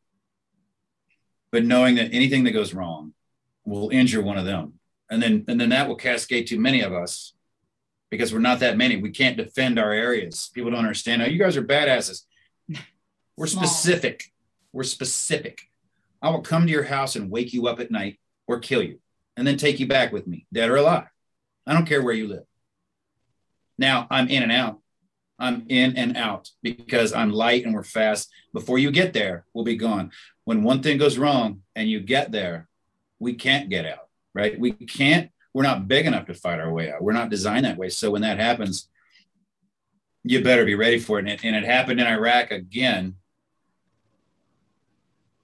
[1.51, 3.15] But knowing that anything that goes wrong
[3.65, 4.75] will injure one of them.
[5.11, 7.35] And then and then that will cascade to many of us
[8.11, 8.97] because we're not that many.
[8.97, 10.51] We can't defend our areas.
[10.55, 11.23] People don't understand.
[11.23, 12.23] Oh, you guys are badasses.
[13.37, 13.65] We're Small.
[13.67, 14.33] specific.
[14.73, 15.63] We're specific.
[16.23, 19.01] I will come to your house and wake you up at night or kill you
[19.37, 21.09] and then take you back with me, dead or alive.
[21.67, 22.45] I don't care where you live.
[23.77, 24.79] Now I'm in and out.
[25.39, 28.31] I'm in and out because I'm light and we're fast.
[28.53, 30.11] Before you get there, we'll be gone.
[30.45, 32.69] When one thing goes wrong and you get there,
[33.19, 34.59] we can't get out, right?
[34.59, 37.03] We can't, we're not big enough to fight our way out.
[37.03, 37.89] We're not designed that way.
[37.89, 38.89] So when that happens,
[40.23, 41.23] you better be ready for it.
[41.23, 43.17] And it, and it happened in Iraq again.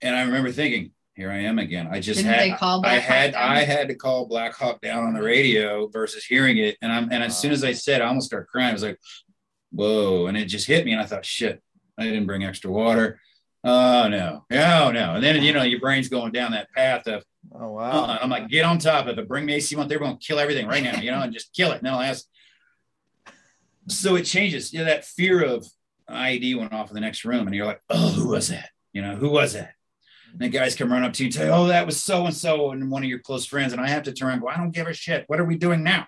[0.02, 1.86] And I remember thinking, here I am again.
[1.90, 3.42] I just Didn't had I had down?
[3.42, 6.78] I had to call Black Hawk down on the radio versus hearing it.
[6.80, 8.70] And I'm and as soon as I said, I almost started crying.
[8.70, 8.98] I was like,
[9.70, 10.26] whoa.
[10.26, 10.92] And it just hit me.
[10.92, 11.62] And I thought, shit,
[11.98, 13.20] I didn't bring extra water.
[13.62, 15.14] Oh no, oh no.
[15.14, 18.04] And then you know, your brain's going down that path of Oh wow.
[18.04, 20.38] uh, I'm like, get on top of it, bring me AC one, they're gonna kill
[20.38, 21.78] everything right now, you know, and just kill it.
[21.78, 22.26] And then I'll ask.
[23.88, 24.72] So it changes.
[24.72, 25.66] You know, that fear of
[26.08, 28.70] IED went off in the next room, and you're like, oh, who was that?
[28.92, 29.72] You know, who was that?
[30.32, 32.26] And the guys come run up to you and tell you, oh, that was so
[32.26, 33.72] and so, and one of your close friends.
[33.72, 35.24] And I have to turn around and go, I don't give a shit.
[35.26, 36.06] What are we doing now?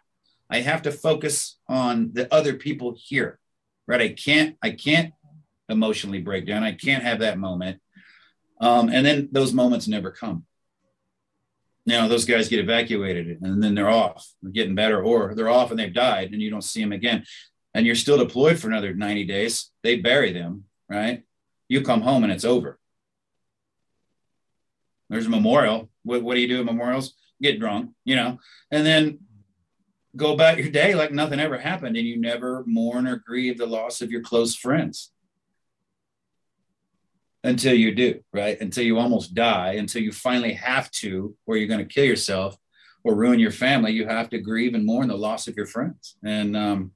[0.48, 3.38] I have to focus on the other people here.
[3.86, 4.00] Right.
[4.00, 5.12] I can't, I can't
[5.68, 6.62] emotionally break down.
[6.62, 7.80] I can't have that moment.
[8.60, 10.44] Um, and then those moments never come.
[11.84, 15.70] Now those guys get evacuated and then they're off, they're getting better, or they're off
[15.70, 17.24] and they've died and you don't see them again.
[17.74, 19.70] And you're still deployed for another 90 days.
[19.82, 21.24] They bury them, right?
[21.68, 22.78] You come home and it's over.
[25.10, 25.90] There's a memorial.
[26.04, 27.14] What, what do you do at memorials?
[27.40, 28.38] Get drunk, you know,
[28.70, 29.18] and then
[30.16, 33.66] go about your day like nothing ever happened and you never mourn or grieve the
[33.66, 35.10] loss of your close friends
[37.44, 38.60] until you do, right?
[38.60, 42.56] Until you almost die, until you finally have to, or you're going to kill yourself
[43.04, 46.16] or ruin your family, you have to grieve and mourn the loss of your friends.
[46.24, 46.92] And um,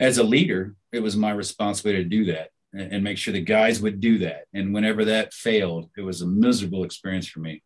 [0.00, 3.40] as a leader, it was my responsibility to do that and, and make sure the
[3.40, 4.44] guys would do that.
[4.54, 7.62] And whenever that failed, it was a miserable experience for me.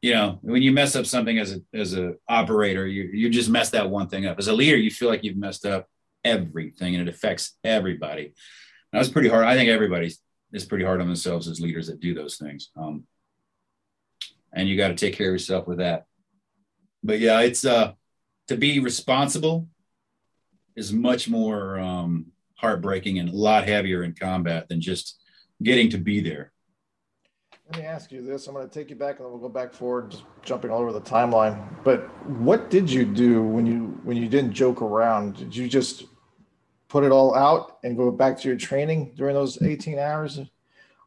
[0.00, 3.50] You know, when you mess up something as a as a operator, you you just
[3.50, 4.38] mess that one thing up.
[4.38, 5.86] As a leader, you feel like you've messed up
[6.24, 8.32] everything, and it affects everybody.
[8.92, 9.44] That was pretty hard.
[9.44, 10.12] I think everybody
[10.52, 12.70] is pretty hard on themselves as leaders that do those things.
[12.76, 13.04] Um,
[14.52, 16.06] and you got to take care of yourself with that.
[17.02, 17.92] But yeah, it's uh,
[18.48, 19.68] to be responsible
[20.74, 25.18] is much more um, heartbreaking and a lot heavier in combat than just
[25.62, 26.52] getting to be there.
[27.70, 28.46] Let me ask you this.
[28.46, 30.80] I'm going to take you back, and then we'll go back forward, just jumping all
[30.80, 31.62] over the timeline.
[31.84, 35.36] But what did you do when you when you didn't joke around?
[35.36, 36.04] Did you just
[36.88, 40.40] put it all out and go back to your training during those 18 hours,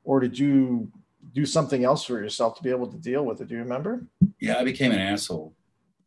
[0.03, 0.91] or did you
[1.33, 3.47] do something else for yourself to be able to deal with it.
[3.47, 4.05] Do you remember?
[4.39, 5.53] Yeah, I became an asshole.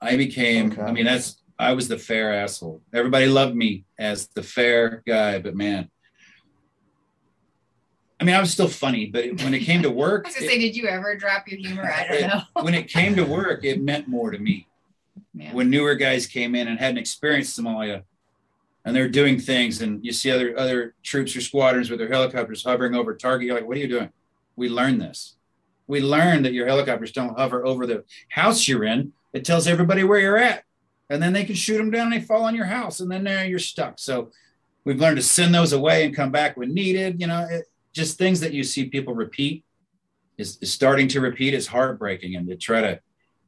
[0.00, 0.82] I became, Okay.
[0.82, 2.82] I mean, that's, I was the fair asshole.
[2.92, 5.88] Everybody loved me as the fair guy, but man,
[8.20, 10.48] I mean, I was still funny, but when it came to work, I was gonna
[10.48, 11.84] say, did you ever drop your humor?
[11.84, 12.42] I don't it- know.
[12.62, 14.66] when it came to work, it meant more to me.
[15.34, 15.52] Yeah.
[15.52, 18.02] When newer guys came in and hadn't experienced Somalia,
[18.84, 22.62] and they're doing things, and you see other other troops or squadrons with their helicopters
[22.62, 24.10] hovering over target, you're like, "What are you doing?"
[24.56, 25.34] We learned this.
[25.86, 29.12] We learned that your helicopters don't hover over the house you're in.
[29.32, 30.64] It tells everybody where you're at,
[31.10, 33.24] and then they can shoot them down and they fall on your house, and then
[33.24, 33.98] now you're stuck.
[33.98, 34.30] So
[34.84, 37.20] we've learned to send those away and come back when needed.
[37.20, 39.64] You know, it, just things that you see people repeat
[40.36, 43.00] is, is starting to repeat is heartbreaking, and to try to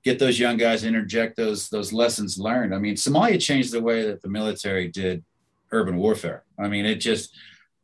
[0.05, 2.75] get those young guys interject those those lessons learned.
[2.75, 5.25] I mean, Somalia changed the way that the military did
[5.73, 6.45] urban warfare.
[6.59, 7.37] I mean, it just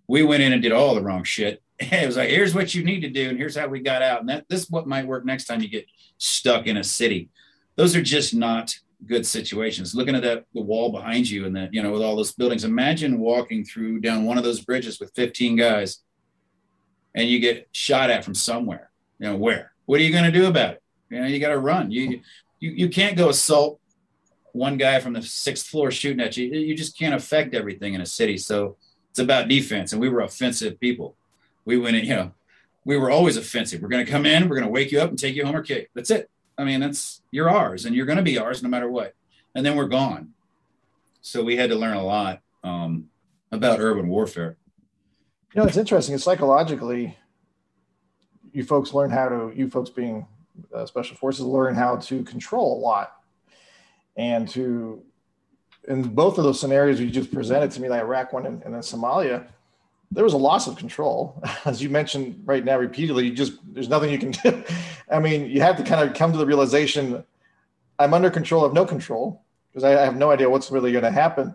[0.06, 1.62] we went in and did all the wrong shit.
[1.80, 4.20] It was like, here's what you need to do, and here's how we got out.
[4.20, 7.28] And that this is what might work next time you get stuck in a city.
[7.74, 8.72] Those are just not
[9.04, 9.92] good situations.
[9.92, 12.62] Looking at that the wall behind you and that, you know, with all those buildings.
[12.62, 16.04] Imagine walking through down one of those bridges with 15 guys
[17.14, 18.90] and you get shot at from somewhere.
[19.18, 19.72] You know, where?
[19.86, 20.82] What are you going to do about it?
[21.10, 21.90] You know, you got to run.
[21.90, 22.20] You,
[22.60, 23.80] you you can't go assault
[24.52, 26.46] one guy from the sixth floor shooting at you.
[26.46, 28.38] You just can't affect everything in a city.
[28.38, 28.76] So
[29.10, 31.16] it's about defense, and we were offensive people.
[31.64, 32.32] We went in, you know,
[32.84, 33.82] we were always offensive.
[33.82, 35.56] We're going to come in, we're going to wake you up and take you home
[35.56, 35.90] or kick.
[35.94, 36.30] That's it.
[36.56, 39.14] I mean, that's you're ours, and you're going to be ours no matter what.
[39.54, 40.32] And then we're gone.
[41.20, 43.08] So we had to learn a lot um,
[43.50, 44.56] about urban warfare.
[45.54, 46.14] You know, it's interesting.
[46.14, 47.18] It's psychologically,
[48.52, 50.26] you folks learn how to, you folks being
[50.74, 53.18] uh, special forces, learn how to control a lot.
[54.16, 55.02] And to,
[55.88, 58.72] in both of those scenarios you just presented to me, the Iraq one and, and
[58.72, 59.46] then Somalia,
[60.10, 61.42] there was a loss of control.
[61.66, 64.64] As you mentioned right now repeatedly, you just, there's nothing you can do.
[65.10, 67.22] I mean, you have to kind of come to the realization
[67.98, 71.04] I'm under control of no control because I, I have no idea what's really going
[71.04, 71.54] to happen.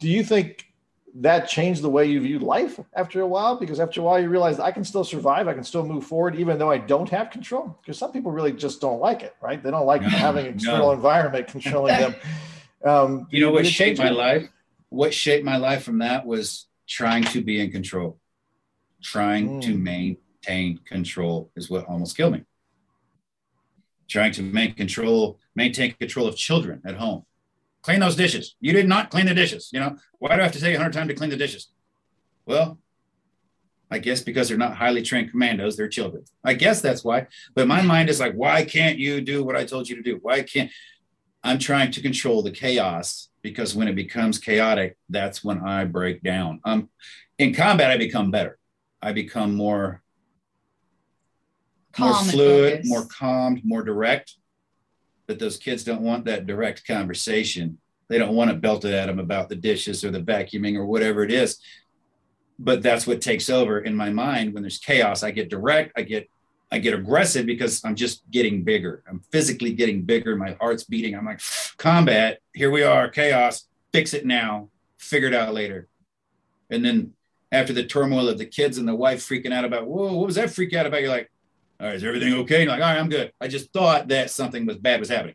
[0.00, 0.73] Do you think
[1.16, 4.28] that changed the way you viewed life after a while because after a while you
[4.28, 7.30] realize I can still survive, I can still move forward even though I don't have
[7.30, 7.78] control.
[7.80, 9.62] Because some people really just don't like it, right?
[9.62, 10.92] They don't like No, having external no.
[10.92, 12.14] environment controlling them.
[12.84, 14.46] Um, You know what shaped my life?
[14.90, 18.18] What shaped my life from that was trying to be in control.
[19.02, 19.82] Trying to Mm.
[19.82, 22.42] maintain control is what almost killed me.
[24.06, 27.24] Trying to make control, maintain control of children at home.
[27.84, 28.56] Clean those dishes.
[28.60, 29.68] You did not clean the dishes.
[29.72, 31.36] You know, why do I have to tell you a hundred times to clean the
[31.36, 31.68] dishes?
[32.46, 32.78] Well,
[33.90, 36.24] I guess because they're not highly trained commandos, they're children.
[36.42, 37.26] I guess that's why.
[37.54, 40.18] But my mind is like, why can't you do what I told you to do?
[40.22, 40.70] Why can't
[41.44, 46.22] I'm trying to control the chaos because when it becomes chaotic, that's when I break
[46.22, 46.60] down.
[46.64, 46.88] Um,
[47.38, 48.58] in combat, I become better.
[49.02, 50.02] I become more,
[51.98, 54.36] more Calm and fluid, more calmed, more direct.
[55.26, 57.78] But those kids don't want that direct conversation.
[58.08, 60.84] They don't want to belt it at them about the dishes or the vacuuming or
[60.84, 61.58] whatever it is.
[62.58, 65.22] But that's what takes over in my mind when there's chaos.
[65.22, 65.92] I get direct.
[65.96, 66.28] I get
[66.74, 69.04] I get aggressive because I'm just getting bigger.
[69.08, 70.34] I'm physically getting bigger.
[70.34, 71.14] My heart's beating.
[71.14, 71.40] I'm like,
[71.76, 75.86] combat, here we are, chaos, fix it now, figure it out later.
[76.70, 77.12] And then
[77.52, 80.34] after the turmoil of the kids and the wife freaking out about, whoa, what was
[80.34, 81.00] that freak out about?
[81.00, 81.30] You're like,
[81.80, 82.62] all right, is everything okay?
[82.62, 83.32] And like, all right, I'm good.
[83.40, 85.34] I just thought that something was bad was happening.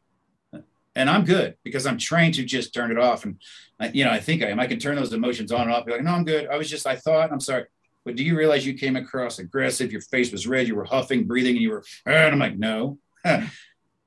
[0.96, 3.24] And I'm good because I'm trained to just turn it off.
[3.24, 3.40] And,
[3.80, 4.60] I, you know, I think I am.
[4.60, 5.86] I can turn those emotions on and off.
[5.86, 6.48] Be like, no, I'm good.
[6.48, 7.66] I was just, I thought, I'm sorry.
[8.06, 9.92] But do you realize you came across aggressive?
[9.92, 10.68] Your face was red.
[10.68, 12.98] You were huffing, breathing, and you were, and I'm like, no.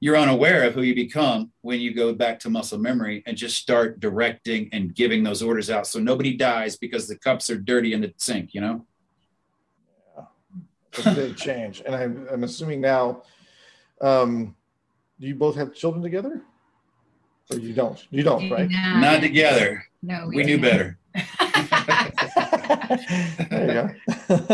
[0.00, 3.56] You're unaware of who you become when you go back to muscle memory and just
[3.56, 5.86] start directing and giving those orders out.
[5.86, 8.84] So nobody dies because the cups are dirty in the sink, you know?
[10.92, 11.82] It's a big change.
[11.84, 13.22] And I'm, I'm assuming now,
[14.00, 14.54] um,
[15.20, 16.40] do you both have children together?
[17.50, 18.02] Or you don't?
[18.10, 18.68] You don't, right?
[18.70, 19.84] Nah, Not together.
[20.02, 20.98] No, We knew better.
[21.14, 21.24] there
[23.50, 23.90] you go.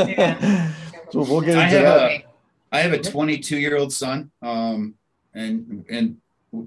[0.07, 0.73] Yeah.
[1.11, 2.11] so we'll get I into have that.
[2.11, 2.25] a-
[2.71, 4.95] I have a 22 year old son, um,
[5.33, 6.19] and and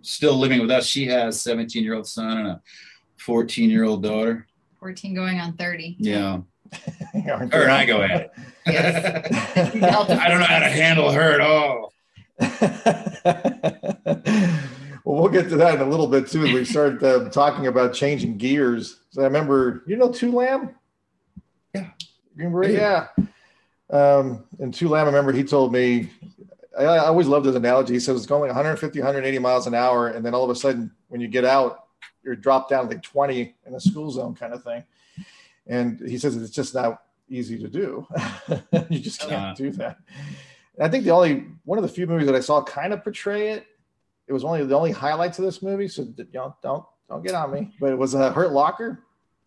[0.01, 0.87] still living with us.
[0.87, 2.61] She has 17 year old son and a
[3.17, 4.47] 14 year old daughter.
[4.79, 5.97] 14 going on 30.
[5.99, 6.39] Yeah,
[7.13, 7.53] And?
[7.53, 8.31] I go at it.
[8.65, 9.75] Yes.
[9.75, 11.93] I don't know how to handle her at all.
[15.03, 17.93] well, we'll get to that in a little bit too we start uh, talking about
[17.93, 19.01] changing gears.
[19.11, 20.73] So I remember, you know, Tu Lam?
[21.75, 21.89] Yeah.
[22.35, 22.71] Green Beret?
[22.71, 23.07] Yeah.
[23.89, 26.09] Um, and Tu Lam, I remember he told me,
[26.77, 27.93] I, I always loved his analogy.
[27.93, 30.07] He says it's going like 150, 180 miles an hour.
[30.07, 31.85] And then all of a sudden, when you get out,
[32.23, 34.83] you're dropped down to like 20 in a school zone kind of thing.
[35.71, 38.05] And he says it's just not, easy to do.
[38.89, 39.53] you just can't Uh.
[39.53, 39.97] do that.
[40.75, 43.03] And I think the only one of the few movies that I saw kind of
[43.03, 43.65] portray it.
[44.27, 47.33] It was only the only highlights of this movie, so you know, don't don't get
[47.33, 47.73] on me.
[47.79, 48.99] But it was a Hurt Locker.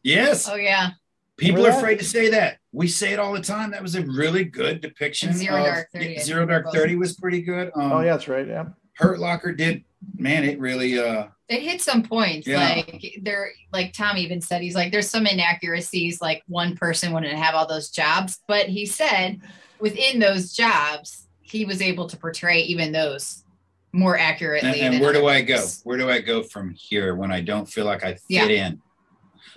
[0.02, 0.48] Yes.
[0.48, 0.90] Oh yeah.
[1.36, 2.58] People are afraid to say that.
[2.72, 3.70] We say it all the time.
[3.72, 5.28] That was a really good depiction.
[5.30, 7.70] And Zero of- Dark 30, I Zero Dark 30 was pretty good.
[7.74, 8.46] Um, oh yeah, that's right.
[8.46, 8.66] Yeah.
[8.94, 9.84] Hurt Locker did,
[10.16, 12.46] man, it really, uh, It hit some points.
[12.46, 12.58] Yeah.
[12.58, 16.20] Like there, like Tom even said, he's like, there's some inaccuracies.
[16.20, 19.40] Like one person wouldn't have all those jobs, but he said
[19.78, 23.44] within those jobs, he was able to portray even those
[23.92, 24.80] more accurately.
[24.80, 25.64] and, and where do other I go?
[25.84, 28.46] Where do I go from here when I don't feel like I fit Yeah.
[28.46, 28.80] in?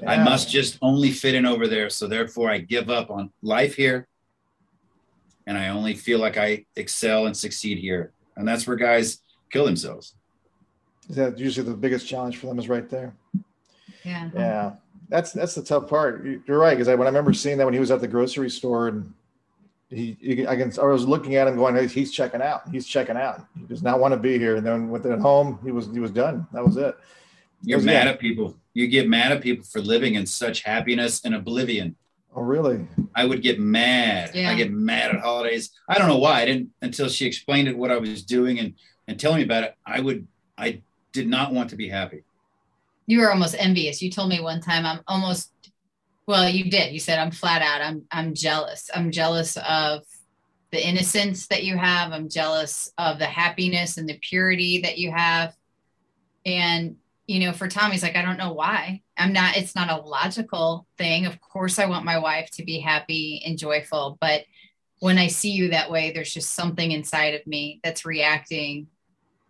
[0.05, 1.89] I must just only fit in over there.
[1.89, 4.07] So therefore, I give up on life here,
[5.47, 8.11] and I only feel like I excel and succeed here.
[8.35, 9.19] And that's where guys
[9.49, 10.13] kill themselves.
[11.09, 13.13] That usually the biggest challenge for them is right there.
[14.03, 14.29] Yeah.
[14.35, 14.71] Yeah,
[15.09, 16.25] that's that's the tough part.
[16.25, 18.07] You- You're right because I, when I remember seeing that when he was at the
[18.07, 19.13] grocery store and
[19.89, 22.67] he, he I can I was looking at him going, "Hey, he's checking out.
[22.69, 23.45] He's checking out.
[23.57, 24.57] He does not want to be here.
[24.57, 26.45] And then with it at home, he was he was done.
[26.51, 26.95] That was it.
[27.63, 28.11] You're Was- mad yeah.
[28.11, 28.55] at people.
[28.73, 31.95] You get mad at people for living in such happiness and oblivion.
[32.35, 32.85] Oh, really?
[33.15, 34.31] I would get mad.
[34.35, 34.51] Yeah.
[34.51, 35.71] I get mad at holidays.
[35.89, 36.41] I don't know why.
[36.41, 38.73] I didn't until she explained it what I was doing and
[39.07, 39.75] and telling me about it.
[39.85, 40.81] I would I
[41.17, 42.23] did not want to be happy.
[43.07, 44.01] You were almost envious.
[44.01, 45.51] You told me one time I'm almost
[46.27, 46.91] well, you did.
[46.93, 47.81] You said I'm flat out.
[47.81, 48.89] I'm I'm jealous.
[48.93, 50.03] I'm jealous of
[50.71, 52.11] the innocence that you have.
[52.11, 55.55] I'm jealous of the happiness and the purity that you have.
[56.45, 59.01] And you know, for Tommy's like, I don't know why.
[59.17, 61.25] I'm not, it's not a logical thing.
[61.25, 64.17] Of course, I want my wife to be happy and joyful.
[64.21, 64.45] But
[64.99, 68.87] when I see you that way, there's just something inside of me that's reacting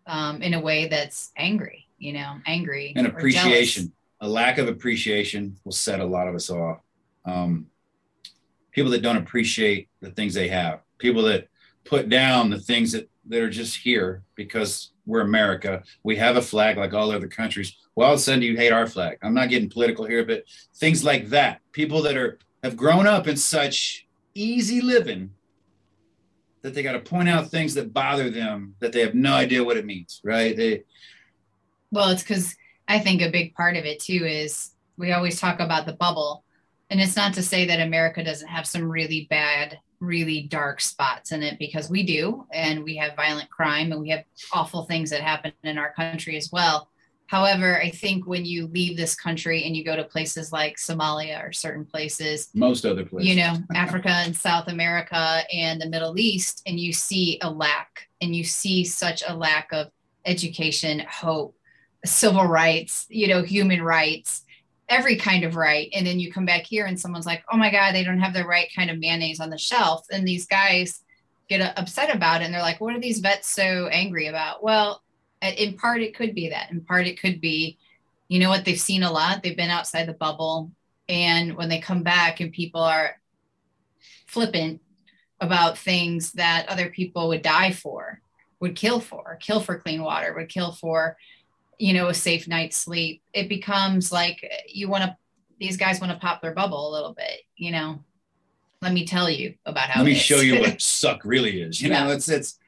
[0.07, 3.91] um, in a way that's angry, you know, angry And appreciation.
[4.21, 6.79] A lack of appreciation will set a lot of us off.
[7.25, 7.67] Um,
[8.71, 11.49] people that don't appreciate the things they have, people that
[11.83, 15.83] put down the things that, that are just here because we're America.
[16.03, 17.75] We have a flag like all other countries.
[17.95, 19.19] Well, all of a sudden you hate our flag.
[19.21, 20.43] I'm not getting political here, but
[20.75, 21.61] things like that.
[21.71, 25.31] People that are have grown up in such easy living
[26.61, 29.63] that they got to point out things that bother them that they have no idea
[29.63, 30.55] what it means, right?
[30.55, 30.83] They
[31.91, 32.55] Well, it's because
[32.87, 36.43] I think a big part of it too is we always talk about the bubble.
[36.89, 41.31] And it's not to say that America doesn't have some really bad, really dark spots
[41.31, 42.45] in it because we do.
[42.53, 46.37] And we have violent crime and we have awful things that happen in our country
[46.37, 46.89] as well.
[47.27, 51.45] However, I think when you leave this country and you go to places like Somalia
[51.45, 53.29] or certain places, most other places.
[53.29, 58.07] you know, Africa and South America and the Middle East, and you see a lack,
[58.21, 59.87] and you see such a lack of
[60.25, 61.55] education, hope,
[62.05, 64.43] civil rights, you know, human rights,
[64.89, 65.89] every kind of right.
[65.93, 68.33] And then you come back here and someone's like, oh my God, they don't have
[68.33, 70.05] the right kind of mayonnaise on the shelf.
[70.11, 71.01] And these guys
[71.49, 72.45] get uh, upset about it.
[72.45, 74.63] And they're like, what are these vets so angry about?
[74.63, 75.01] Well,
[75.41, 76.71] in part, it could be that.
[76.71, 77.77] In part, it could be,
[78.27, 79.43] you know what, they've seen a lot.
[79.43, 80.71] They've been outside the bubble.
[81.09, 83.19] And when they come back and people are
[84.25, 84.81] flippant
[85.39, 88.21] about things that other people would die for,
[88.59, 91.17] would kill for, kill for clean water, would kill for,
[91.77, 93.21] you know, a safe night's sleep.
[93.33, 95.15] It becomes like you want to,
[95.59, 98.03] these guys want to pop their bubble a little bit, you know.
[98.79, 100.01] Let me tell you about how.
[100.01, 101.81] Let me show you what suck really is.
[101.81, 102.59] You know, it's it's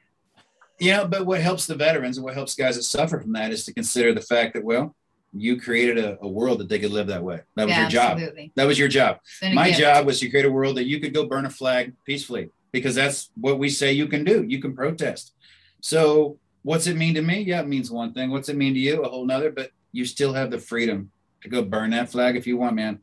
[0.80, 3.52] you know, but what helps the veterans and what helps guys that suffer from that
[3.52, 4.94] is to consider the fact that well,
[5.32, 7.40] you created a, a world that they could live that way.
[7.56, 8.12] That was Yeah, your job.
[8.12, 8.52] Absolutely.
[8.56, 9.18] That was your job.
[9.24, 9.80] It's been a My gift.
[9.80, 12.94] job was to create a world that you could go burn a flag peacefully because
[12.94, 14.44] that's what we say you can do.
[14.48, 15.34] You can protest.
[15.80, 17.42] So what's it mean to me?
[17.42, 18.30] Yeah, it means one thing.
[18.30, 19.02] What's it mean to you?
[19.02, 21.10] A whole nother, but you still have the freedom
[21.42, 22.98] to go burn that flag if you want, man.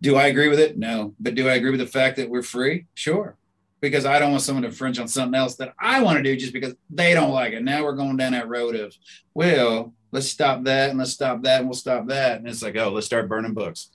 [0.00, 0.78] Do I agree with it?
[0.78, 1.14] No.
[1.20, 2.86] But do I agree with the fact that we're free?
[2.94, 3.36] Sure.
[3.90, 6.36] Because I don't want someone to infringe on something else that I want to do
[6.36, 7.62] just because they don't like it.
[7.62, 8.94] Now we're going down that road of,
[9.34, 12.38] well, let's stop that and let's stop that and we'll stop that.
[12.38, 13.90] And it's like, oh, let's start burning books.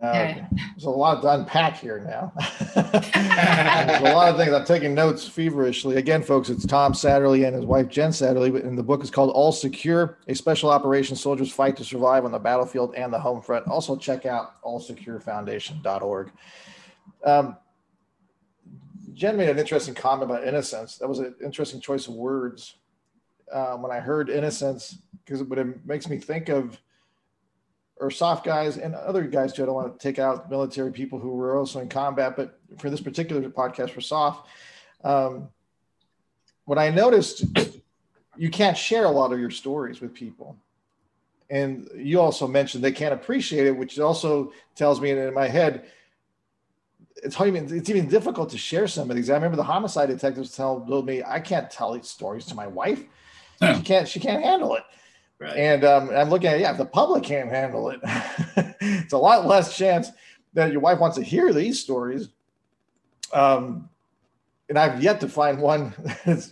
[0.00, 0.34] Uh,
[0.74, 2.32] There's a lot to unpack here now.
[2.74, 4.50] there's a lot of things.
[4.50, 5.96] I'm taking notes feverishly.
[5.96, 9.30] Again, folks, it's Tom Satterly and his wife Jen Satterly, and the book is called
[9.32, 13.42] All Secure: A Special Operations Soldiers Fight to Survive on the Battlefield and the Home
[13.42, 13.66] Front.
[13.66, 16.32] Also, check out allsecurefoundation.org.
[17.26, 17.56] Um,
[19.14, 20.98] Jen made an interesting comment about innocence.
[20.98, 22.76] That was an interesting choice of words.
[23.52, 26.80] Um, when I heard innocence, because what it makes me think of
[28.00, 29.62] or soft guys and other guys too.
[29.62, 32.88] I don't want to take out military people who were also in combat, but for
[32.88, 34.48] this particular podcast for soft,
[35.04, 35.48] um,
[36.64, 37.44] what I noticed,
[38.36, 40.56] you can't share a lot of your stories with people.
[41.50, 45.86] And you also mentioned they can't appreciate it, which also tells me in my head,
[47.16, 49.30] it's even it's even difficult to share some of these.
[49.30, 52.66] I remember the homicide detectives tell told me I can't tell these stories to my
[52.66, 53.02] wife.
[53.60, 53.74] No.
[53.74, 54.84] She can't she can't handle it.
[55.38, 55.56] Right.
[55.56, 58.00] And um, I'm looking at yeah, if the public can't handle it,
[58.80, 60.08] it's a lot less chance
[60.54, 62.28] that your wife wants to hear these stories.
[63.32, 63.89] Um,
[64.70, 65.92] and I've yet to find one.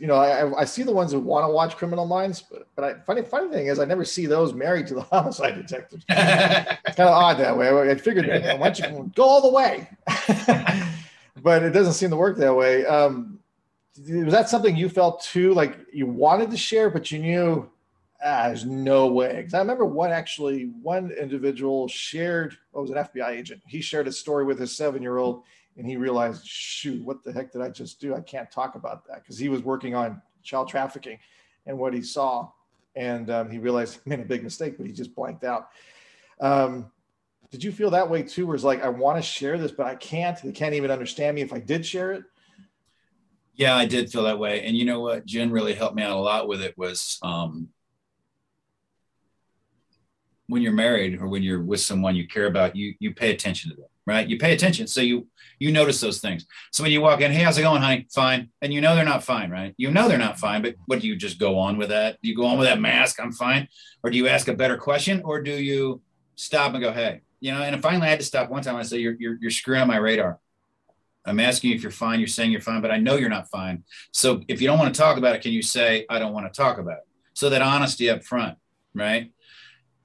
[0.01, 2.85] You know, I, I see the ones that want to watch Criminal Minds, but but
[2.85, 6.05] I, funny funny thing is I never see those married to the homicide detectives.
[6.09, 7.91] It's kind of odd that way.
[7.91, 9.89] I figured, you know, why don't you go all the way?
[11.43, 12.85] but it doesn't seem to work that way.
[12.87, 13.39] Um,
[13.97, 15.55] was that something you felt too?
[15.55, 17.71] Like you wanted to share, but you knew
[18.25, 19.37] ah, there's no way.
[19.37, 22.57] Because I remember one actually, one individual shared.
[22.73, 23.63] What was an FBI agent?
[23.67, 25.43] He shared a story with his seven-year-old,
[25.79, 28.15] and he realized, shoot, what the heck did I just do?
[28.15, 31.19] I can't talk about that because he was working on child trafficking
[31.67, 32.51] and what he saw,
[32.97, 35.69] and um, he realized he made a big mistake, but he just blanked out.
[36.41, 36.91] Um,
[37.51, 38.47] did you feel that way too?
[38.47, 40.41] Where it's like, I want to share this, but I can't.
[40.43, 42.25] They can't even understand me if I did share it.
[43.55, 44.65] Yeah, I did feel that way.
[44.65, 45.27] And you know what?
[45.27, 47.69] Jen really helped me out a lot with it was um,
[50.49, 53.71] when you're married or when you're with someone you care about, you you pay attention
[53.71, 54.29] to them, right?
[54.29, 54.87] You pay attention.
[54.87, 55.29] So you
[55.61, 56.47] you notice those things.
[56.73, 58.07] So when you walk in, hey, how's it going, honey?
[58.15, 58.51] Fine.
[58.63, 59.75] And you know they're not fine, right?
[59.77, 62.19] You know they're not fine, but what do you just go on with that?
[62.23, 63.21] Do you go on with that mask?
[63.21, 63.67] I'm fine.
[64.05, 65.21] Or do you ask a better question?
[65.25, 66.01] Or do you
[66.37, 68.77] stop and go, hey, you know, and finally I had to stop one time.
[68.77, 70.39] I say, you're, you're, you're screwing my radar.
[71.27, 72.21] I'm asking you if you're fine.
[72.21, 73.85] You're saying you're fine, but I know you're not fine.
[74.13, 76.53] So if you don't want to talk about it, can you say, I don't want
[76.53, 77.05] to talk about it?
[77.35, 78.57] So that honesty up front,
[78.95, 79.33] right?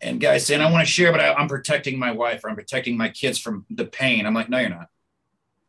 [0.03, 2.55] And guys saying, I want to share, but I, I'm protecting my wife or I'm
[2.55, 4.25] protecting my kids from the pain.
[4.25, 4.87] I'm like, no, you're not.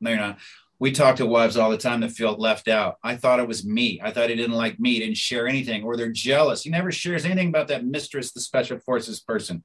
[0.01, 0.39] No, you're not.
[0.79, 2.97] We talk to wives all the time that feel left out.
[3.03, 4.01] I thought it was me.
[4.03, 6.63] I thought he didn't like me, didn't share anything, or they're jealous.
[6.63, 9.63] He never shares anything about that mistress, the special forces person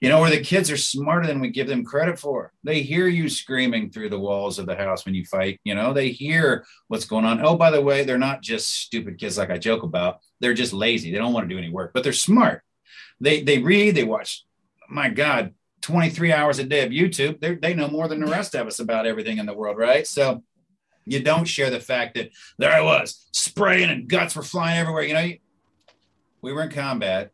[0.00, 2.52] you know, where the kids are smarter than we give them credit for.
[2.64, 5.60] They hear you screaming through the walls of the house when you fight.
[5.62, 7.44] You know, they hear what's going on.
[7.44, 10.20] Oh, by the way, they're not just stupid kids like I joke about.
[10.40, 11.12] They're just lazy.
[11.12, 12.62] They don't want to do any work, but they're smart.
[13.20, 13.94] They they read.
[13.94, 14.44] They watch.
[14.88, 17.40] My God, 23 hours a day of YouTube.
[17.40, 20.06] They they know more than the rest of us about everything in the world, right?
[20.06, 20.42] So
[21.06, 25.02] you don't share the fact that there I was spraying and guts were flying everywhere.
[25.02, 25.30] You know,
[26.42, 27.32] we were in combat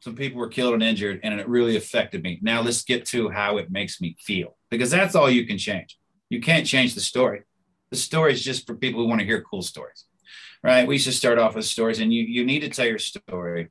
[0.00, 3.28] some people were killed and injured and it really affected me now let's get to
[3.28, 5.98] how it makes me feel because that's all you can change
[6.30, 7.42] you can't change the story
[7.90, 10.04] the story is just for people who want to hear cool stories
[10.62, 13.68] right we should start off with stories and you you need to tell your story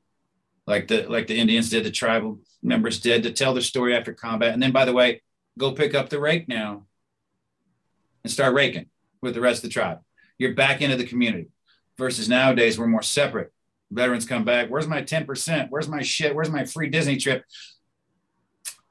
[0.68, 4.12] like the like the indians did the tribal members did to tell their story after
[4.12, 5.20] combat and then by the way
[5.58, 6.84] go pick up the rake now
[8.22, 8.86] and start raking
[9.20, 9.98] with the rest of the tribe
[10.38, 11.48] you're back into the community
[11.96, 13.52] versus nowadays we're more separate
[13.90, 14.68] veterans come back.
[14.68, 15.68] Where's my 10%?
[15.70, 16.34] Where's my shit?
[16.34, 17.44] Where's my free Disney trip?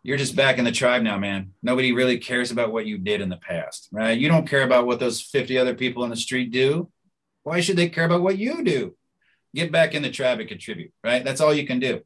[0.03, 1.53] You're just back in the tribe now, man.
[1.61, 4.17] Nobody really cares about what you did in the past, right?
[4.17, 6.89] You don't care about what those 50 other people in the street do.
[7.43, 8.95] Why should they care about what you do?
[9.57, 11.23] Get back in the tribe and contribute, right?
[11.25, 12.01] That's all you can do.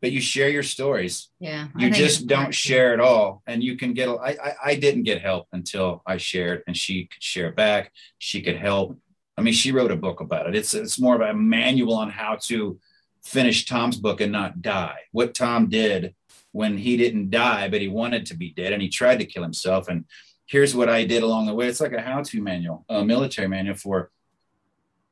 [0.00, 1.28] But you share your stories.
[1.38, 1.68] Yeah.
[1.78, 3.42] You just don't share it all.
[3.46, 6.76] And you can get, a- I, I, I didn't get help until I shared and
[6.76, 7.92] she could share back.
[8.18, 8.98] She could help.
[9.38, 10.56] I mean, she wrote a book about it.
[10.56, 12.80] It's it's more of a manual on how to
[13.22, 14.98] finish Tom's book and not die.
[15.12, 16.14] What Tom did
[16.52, 19.44] when he didn't die, but he wanted to be dead and he tried to kill
[19.44, 19.86] himself.
[19.88, 20.06] And
[20.46, 21.68] here's what I did along the way.
[21.68, 24.10] It's like a how-to manual, a military manual for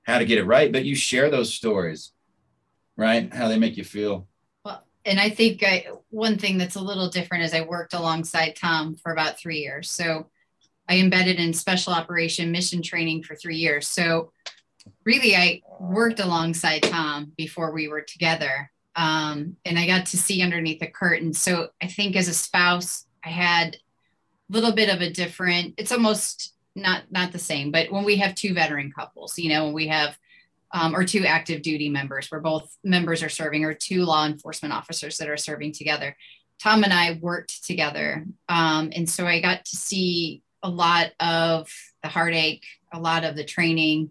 [0.09, 0.73] how to get it right.
[0.73, 2.13] But you share those stories,
[2.97, 3.33] right?
[3.33, 4.27] How they make you feel.
[4.65, 8.57] Well, and I think I, one thing that's a little different is I worked alongside
[8.57, 9.91] Tom for about three years.
[9.91, 10.31] So
[10.89, 13.87] I embedded in special operation mission training for three years.
[13.87, 14.33] So
[15.05, 18.71] really, I worked alongside Tom before we were together.
[18.97, 21.35] Um, and I got to see underneath the curtain.
[21.35, 23.79] So I think as a spouse, I had a
[24.49, 28.35] little bit of a different, it's almost not not the same, but when we have
[28.35, 30.17] two veteran couples, you know, when we have
[30.73, 34.75] um, or two active duty members where both members are serving or two law enforcement
[34.75, 36.17] officers that are serving together
[36.63, 41.71] tom and i worked together um, and so i got to see a lot of
[42.03, 44.11] the heartache a lot of the training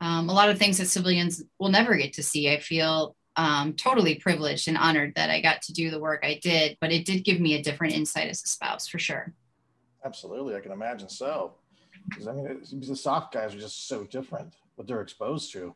[0.00, 3.72] um, a lot of things that civilians will never get to see i feel um,
[3.72, 7.04] totally privileged and honored that i got to do the work i did but it
[7.04, 9.34] did give me a different insight as a spouse for sure
[10.04, 11.52] Absolutely, I can imagine so.
[12.10, 15.74] Because I mean, the soft guys are just so different what they're exposed to,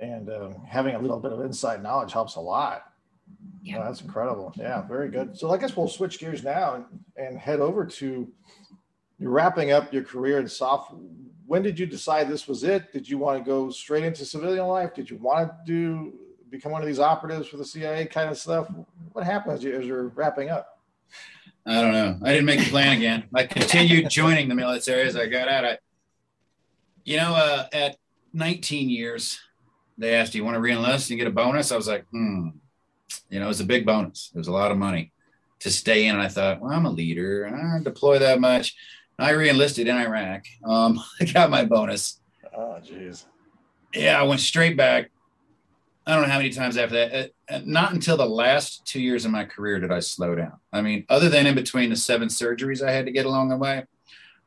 [0.00, 2.84] and um, having a little bit of inside knowledge helps a lot.
[3.62, 3.82] Yeah.
[3.82, 4.52] That's incredible.
[4.56, 5.36] Yeah, very good.
[5.36, 6.84] So I guess we'll switch gears now and,
[7.16, 8.28] and head over to
[9.18, 10.94] you're wrapping up your career in soft.
[11.46, 12.92] When did you decide this was it?
[12.92, 14.94] Did you want to go straight into civilian life?
[14.94, 16.14] Did you want to do
[16.50, 18.68] become one of these operatives for the CIA kind of stuff?
[19.12, 20.78] What happened as, you, as you're wrapping up?
[21.68, 22.18] I don't know.
[22.22, 23.24] I didn't make a plan again.
[23.34, 25.64] I continued joining the military as I got out.
[25.64, 25.78] I,
[27.04, 27.96] you know, uh, at
[28.32, 29.38] 19 years,
[29.98, 32.48] they asked, "Do you want to reenlist and get a bonus?" I was like, "Hmm."
[33.30, 34.30] You know, it was a big bonus.
[34.34, 35.12] It was a lot of money
[35.60, 36.14] to stay in.
[36.14, 37.46] And I thought, well, I'm a leader.
[37.46, 38.74] I don't deploy that much.
[39.18, 40.44] I reenlisted in Iraq.
[40.64, 42.20] Um, I got my bonus.
[42.56, 43.24] Oh, jeez.
[43.94, 45.10] Yeah, I went straight back.
[46.08, 47.32] I don't know how many times after that.
[47.48, 50.54] Uh, not until the last two years of my career did I slow down.
[50.72, 53.56] I mean, other than in between the seven surgeries I had to get along the
[53.58, 53.84] way,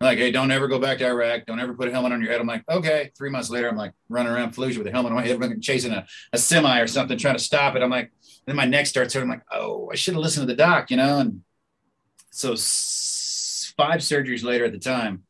[0.01, 1.45] like, hey, don't ever go back to Iraq.
[1.45, 2.41] Don't ever put a helmet on your head.
[2.41, 3.12] I'm like, okay.
[3.16, 5.91] Three months later, I'm like running around Fallujah with a helmet on my head, chasing
[5.91, 7.84] a, a semi or something, trying to stop it.
[7.84, 8.12] I'm like,
[8.47, 9.30] then my neck starts hurting.
[9.30, 11.20] I'm like, oh, I should have listened to the doc, you know?
[11.20, 11.43] And
[12.32, 15.24] so s- five surgeries later at the time,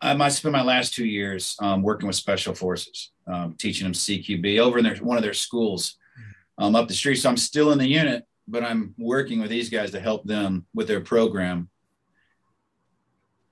[0.00, 3.92] I might spend my last two years um, working with special forces, um, teaching them
[3.92, 5.96] CQB over in their, one of their schools
[6.58, 7.16] um, up the street.
[7.16, 10.66] So I'm still in the unit, but I'm working with these guys to help them
[10.74, 11.68] with their program.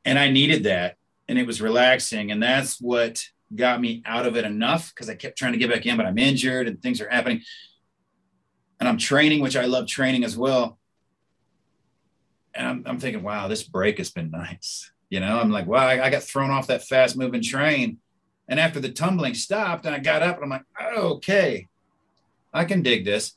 [0.05, 0.97] And I needed that.
[1.29, 2.31] And it was relaxing.
[2.31, 3.23] And that's what
[3.55, 6.07] got me out of it enough because I kept trying to get back in, but
[6.07, 7.43] I'm injured and things are happening.
[8.79, 10.79] And I'm training, which I love training as well.
[12.55, 14.91] And I'm, I'm thinking, wow, this break has been nice.
[15.11, 17.99] You know, I'm like, wow, I, I got thrown off that fast moving train.
[18.51, 21.68] And after the tumbling stopped and I got up and I'm like, okay,
[22.53, 23.34] I can dig this.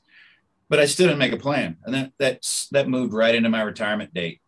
[0.70, 1.78] But I still didn't make a plan.
[1.86, 4.42] And that, that moved right into my retirement date.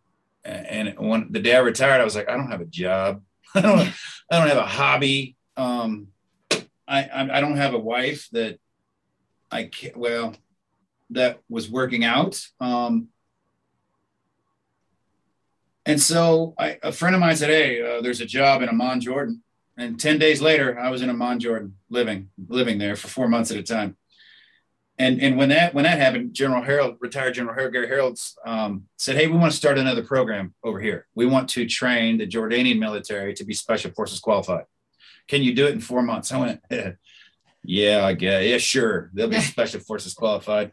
[0.44, 3.22] And when the day I retired, I was like, I don't have a job.
[3.54, 3.92] I don't,
[4.30, 5.36] I don't have a hobby.
[5.56, 6.08] Um,
[6.50, 8.58] I, I, I don't have a wife that
[9.52, 10.34] I can't, well,
[11.10, 12.44] that was working out.
[12.60, 13.08] Um,
[15.84, 19.00] and so I, a friend of mine said, Hey, uh, there's a job in Amman,
[19.00, 19.42] Jordan.
[19.78, 23.50] And 10 days later, I was in Amman, Jordan, living, living there for four months
[23.50, 23.96] at a time.
[24.98, 28.84] And, and when that when that happened, General Harrell, retired General Harrell, Gary Harrell's um,
[28.96, 31.06] said, "Hey, we want to start another program over here.
[31.14, 34.64] We want to train the Jordanian military to be Special Forces qualified.
[35.28, 36.62] Can you do it in four months?" I went,
[37.62, 38.44] "Yeah, I guess.
[38.46, 39.10] Yeah, sure.
[39.12, 40.72] They'll be Special Forces qualified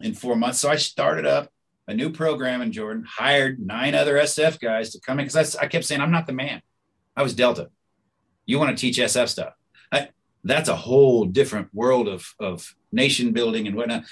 [0.00, 1.48] in four months." So I started up
[1.86, 5.62] a new program in Jordan, hired nine other SF guys to come in because I,
[5.62, 6.62] I kept saying, "I'm not the man.
[7.16, 7.70] I was Delta.
[8.46, 9.54] You want to teach SF stuff."
[9.92, 10.08] I,
[10.44, 14.04] that's a whole different world of, of nation building and whatnot.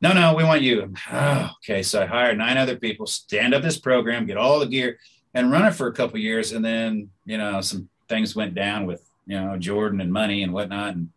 [0.00, 0.92] No, no, we want you.
[1.10, 1.82] Oh, okay.
[1.82, 4.98] So I hired nine other people, stand up this program, get all the gear
[5.32, 6.52] and run it for a couple years.
[6.52, 10.52] And then, you know, some things went down with, you know, Jordan and money and
[10.52, 10.94] whatnot.
[10.94, 11.10] And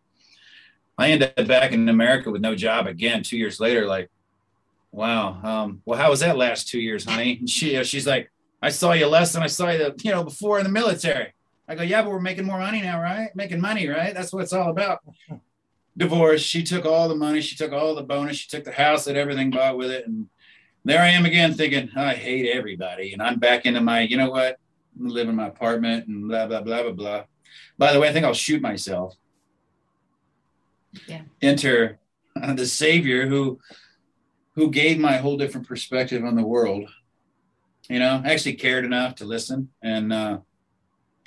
[0.97, 4.09] I ended up back in America with no job again, two years later, like,
[4.91, 5.39] wow.
[5.43, 7.37] Um, well, how was that last two years, honey?
[7.39, 10.57] And she, she's like, I saw you less than I saw you, you know, before
[10.57, 11.33] in the military.
[11.69, 13.29] I go, yeah, but we're making more money now, right?
[13.35, 14.13] Making money, right?
[14.13, 14.99] That's what it's all about.
[15.95, 16.41] Divorce.
[16.41, 17.41] She took all the money.
[17.41, 18.37] She took all the bonus.
[18.37, 20.07] She took the house that everything bought with it.
[20.07, 20.29] And
[20.83, 23.13] there I am again thinking, I hate everybody.
[23.13, 24.57] And I'm back into my, you know what?
[24.99, 27.23] I live in my apartment and blah, blah, blah, blah, blah.
[27.77, 29.15] By the way, I think I'll shoot myself.
[31.07, 31.21] Yeah.
[31.39, 31.99] Enter
[32.41, 33.59] uh, the savior who
[34.55, 36.89] who gave my whole different perspective on the world.
[37.87, 40.39] You know, actually cared enough to listen and uh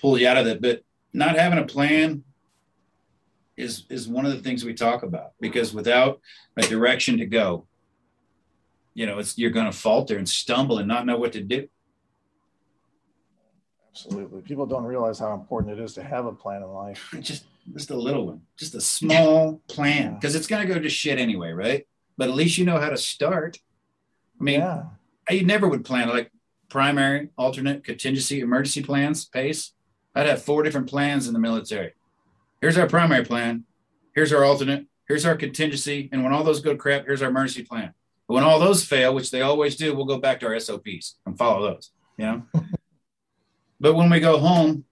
[0.03, 0.61] pull you out of that.
[0.61, 0.82] But
[1.14, 2.24] not having a plan
[3.57, 6.20] is is one of the things we talk about because without
[6.57, 7.66] a direction to go,
[8.92, 11.68] you know, it's you're going to falter and stumble and not know what to do.
[13.90, 14.40] Absolutely.
[14.40, 17.14] People don't realize how important it is to have a plan in life.
[17.20, 20.88] Just just a little one, just a small plan because it's going to go to
[20.88, 21.86] shit anyway, right?
[22.16, 23.59] But at least you know how to start.
[24.40, 24.84] I mean, Yeah.
[25.30, 26.32] I never would plan like
[26.68, 29.72] primary, alternate, contingency, emergency plans, pace.
[30.14, 31.94] I'd have four different plans in the military.
[32.60, 33.64] Here's our primary plan.
[34.14, 34.86] Here's our alternate.
[35.08, 36.08] Here's our contingency.
[36.12, 37.94] And when all those go to crap, here's our emergency plan.
[38.28, 41.16] But when all those fail, which they always do, we'll go back to our SOPs
[41.26, 41.90] and follow those.
[42.16, 42.42] You know.
[43.80, 44.84] but when we go home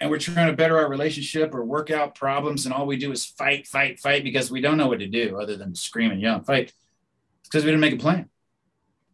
[0.00, 3.12] and we're trying to better our relationship or work out problems, and all we do
[3.12, 6.20] is fight, fight, fight because we don't know what to do other than scream and
[6.20, 6.72] yell and fight.
[7.40, 8.28] It's because we didn't make a plan.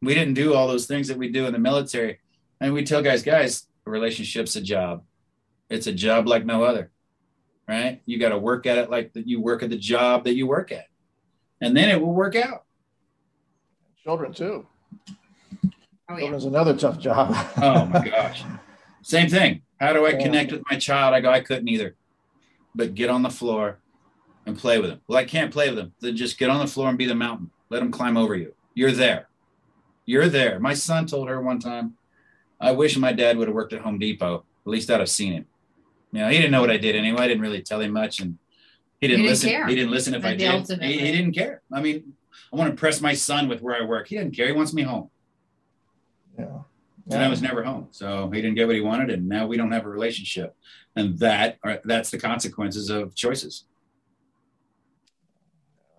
[0.01, 2.19] We didn't do all those things that we do in the military.
[2.61, 5.03] And we tell guys, guys, a relationship's a job.
[5.69, 6.91] It's a job like no other,
[7.69, 8.03] right?
[8.07, 10.47] You got to work at it like that you work at the job that you
[10.47, 10.87] work at,
[11.61, 12.65] and then it will work out.
[14.03, 14.67] Children too.
[15.65, 15.69] Oh
[16.11, 16.19] yeah.
[16.19, 17.35] Children's another tough job.
[17.63, 18.45] Oh my gosh.
[19.03, 19.63] Same thing.
[19.81, 21.15] How do I connect with my child?
[21.15, 21.97] I go, I couldn't either,
[22.75, 23.79] but get on the floor
[24.47, 25.01] and play with them.
[25.09, 25.93] Well, I can't play with them.
[26.01, 27.51] Then just get on the floor and be the mountain.
[27.71, 28.55] Let them climb over you.
[28.75, 29.29] You're there.
[30.05, 30.61] You're there.
[30.61, 31.95] My son told her one time,
[32.63, 34.45] I wish my dad would have worked at Home Depot.
[34.65, 35.47] At least I'd have seen him.
[36.13, 37.23] You know, he didn't know what I did anyway.
[37.23, 38.39] I didn't really tell him much, and
[39.01, 39.51] he didn't, didn't listen.
[39.51, 39.67] care.
[39.67, 40.49] He didn't listen if But I did.
[40.51, 41.63] ultimate, He, he didn't care.
[41.73, 42.15] I mean,
[42.53, 44.09] I want to impress my son with where I work.
[44.09, 44.47] He doesn't care.
[44.47, 45.11] He wants me home.
[46.39, 46.61] Yeah.
[47.11, 47.89] And I was never home.
[47.91, 49.11] So he didn't get what he wanted.
[49.11, 50.55] And now we don't have a relationship.
[50.95, 53.65] And that are, that's the consequences of choices.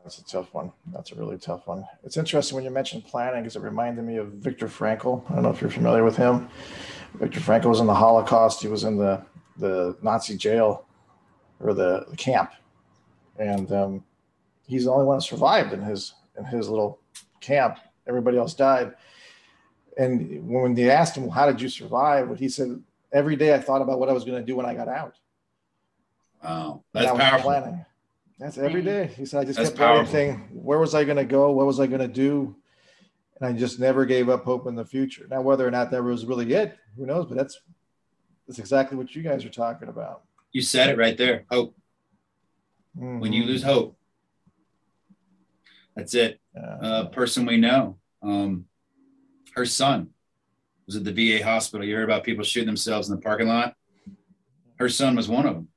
[0.03, 0.71] That's a tough one.
[0.87, 1.85] That's a really tough one.
[2.03, 5.23] It's interesting when you mentioned planning because it reminded me of Viktor Frankl.
[5.31, 6.49] I don't know if you're familiar with him.
[7.15, 8.61] Viktor Frankl was in the Holocaust.
[8.61, 9.23] He was in the,
[9.57, 10.85] the Nazi jail
[11.61, 12.51] or the, the camp.
[13.39, 14.03] And um,
[14.67, 16.99] he's the only one that survived in his in his little
[17.39, 17.79] camp.
[18.07, 18.93] Everybody else died.
[19.97, 22.81] And when they asked him, well, "How did you survive?" What he said,
[23.11, 25.15] "Every day I thought about what I was going to do when I got out."
[26.43, 27.51] Wow, that's that was powerful.
[27.51, 27.85] Planning.
[28.39, 29.07] That's every day.
[29.15, 30.13] He said, "I just That's kept planning, powerful.
[30.13, 30.49] thing.
[30.51, 31.51] Where was I going to go?
[31.51, 32.55] What was I going to do?"
[33.39, 35.27] And I just never gave up hope in the future.
[35.29, 37.25] Now, whether or not that was really it, who knows?
[37.27, 37.59] But that's
[38.47, 40.23] that's exactly what you guys are talking about.
[40.51, 41.45] You said it right there.
[41.49, 41.75] Hope.
[42.95, 43.47] When you Mhm.
[43.47, 43.97] lose hope,
[45.95, 46.39] that's it.
[46.55, 46.77] Yeah.
[47.01, 48.67] A person we know, um,
[49.55, 50.13] her son
[50.85, 51.85] was at the VA hospital.
[51.87, 53.75] You heard about people shooting themselves in the parking lot.
[54.77, 55.69] Her son was one of them.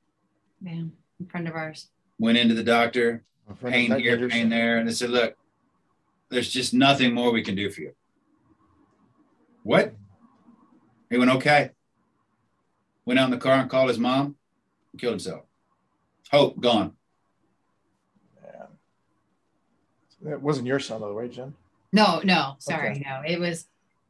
[0.60, 0.82] Yeah,
[1.22, 1.88] a friend of ours.
[2.18, 5.10] Went into the doctor, A friend of pain here, Ledger's- pain there, and they said,
[5.10, 5.36] "Look,
[6.30, 7.94] there's just nothing more we can do for you."
[9.62, 9.94] What?
[11.10, 11.70] He went, "Okay."
[13.04, 14.36] Went out in the car and called his mom,
[14.92, 15.44] and killed himself.
[16.30, 16.96] Hope gone.
[20.24, 21.54] It wasn't your son, though, right, Jen?
[21.92, 23.04] No, no, sorry, Okay.
[23.06, 23.22] no.
[23.24, 23.68] It was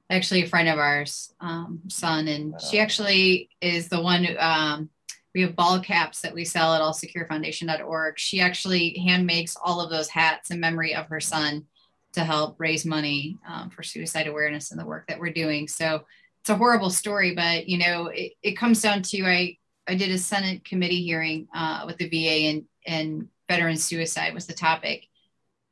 [0.09, 4.25] actually a friend of ours, um, son, and she actually is the one.
[4.25, 4.89] Who, um,
[5.37, 8.19] we have ball caps that we sell at allsecurefoundation.org.
[8.19, 11.67] She actually hand makes all of those hats in memory of her son
[12.15, 15.69] to help raise money um, for suicide awareness and the work that we're doing.
[15.69, 16.07] So
[16.41, 20.11] it's a horrible story, but you know, it, it comes down to I I did
[20.11, 25.07] a Senate committee hearing uh, with the VA and and veteran suicide was the topic,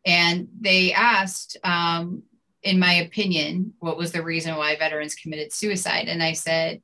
[0.04, 2.22] and they asked, um,
[2.62, 6.82] in my opinion, what was the reason why veterans committed suicide, and I said.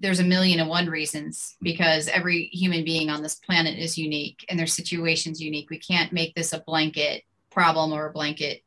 [0.00, 4.44] There's a million and one reasons because every human being on this planet is unique
[4.48, 5.70] and their situation's unique.
[5.70, 8.62] We can't make this a blanket problem or a blanket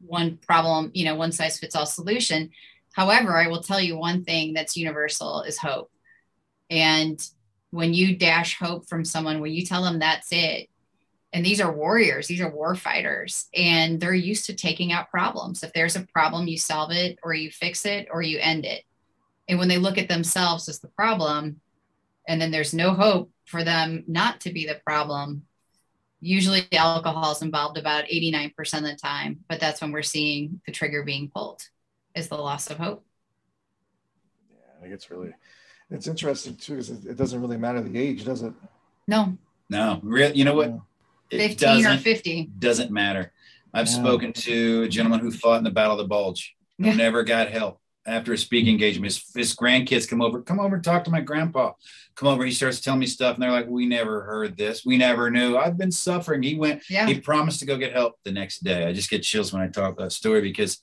[0.00, 2.50] one problem, you know, one size fits all solution.
[2.92, 5.90] However, I will tell you one thing that's universal is hope.
[6.70, 7.20] And
[7.70, 10.68] when you dash hope from someone, when you tell them that's it,
[11.32, 15.62] and these are warriors, these are war fighters, and they're used to taking out problems.
[15.62, 18.84] If there's a problem, you solve it or you fix it or you end it.
[19.48, 21.60] And when they look at themselves as the problem,
[22.26, 25.42] and then there's no hope for them not to be the problem,
[26.20, 30.72] usually alcohol is involved about 89% of the time, but that's when we're seeing the
[30.72, 31.62] trigger being pulled
[32.14, 33.04] is the loss of hope.
[34.50, 35.32] Yeah, I think it's really,
[35.90, 38.52] it's interesting too, because it, it doesn't really matter the age, does it?
[39.06, 39.38] No,
[39.70, 40.32] No, real.
[40.32, 40.78] You know what?
[41.30, 42.50] It 15 or doesn't 50.
[42.58, 43.32] doesn't matter.
[43.72, 43.94] I've Yeah.
[43.94, 46.56] spoken to a gentleman who fought in the Battle of the Bulge.
[46.78, 46.94] who Yeah.
[46.94, 49.12] Never got help after a speaking engagement.
[49.12, 51.72] His, his grandkids come over, come over and talk to my grandpa.
[52.16, 52.44] Come over.
[52.44, 54.84] He starts telling me stuff, and they're like, "We never heard this.
[54.84, 55.56] We never knew.
[55.56, 56.82] I've been suffering." He went.
[56.90, 57.06] Yeah.
[57.06, 58.86] He promised to go get help the next day.
[58.86, 60.80] I just get chills when I talk that story because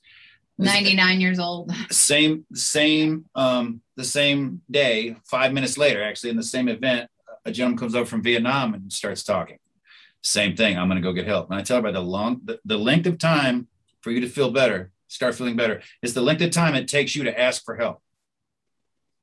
[0.58, 1.72] 99 years old.
[1.90, 7.10] same same um the same day five minutes later actually in the same event
[7.44, 9.58] a gentleman comes over from vietnam and starts talking
[10.22, 12.58] same thing i'm going to go get help and i tell about the long the,
[12.64, 13.68] the length of time
[14.00, 17.16] for you to feel better start feeling better is the length of time it takes
[17.16, 18.00] you to ask for help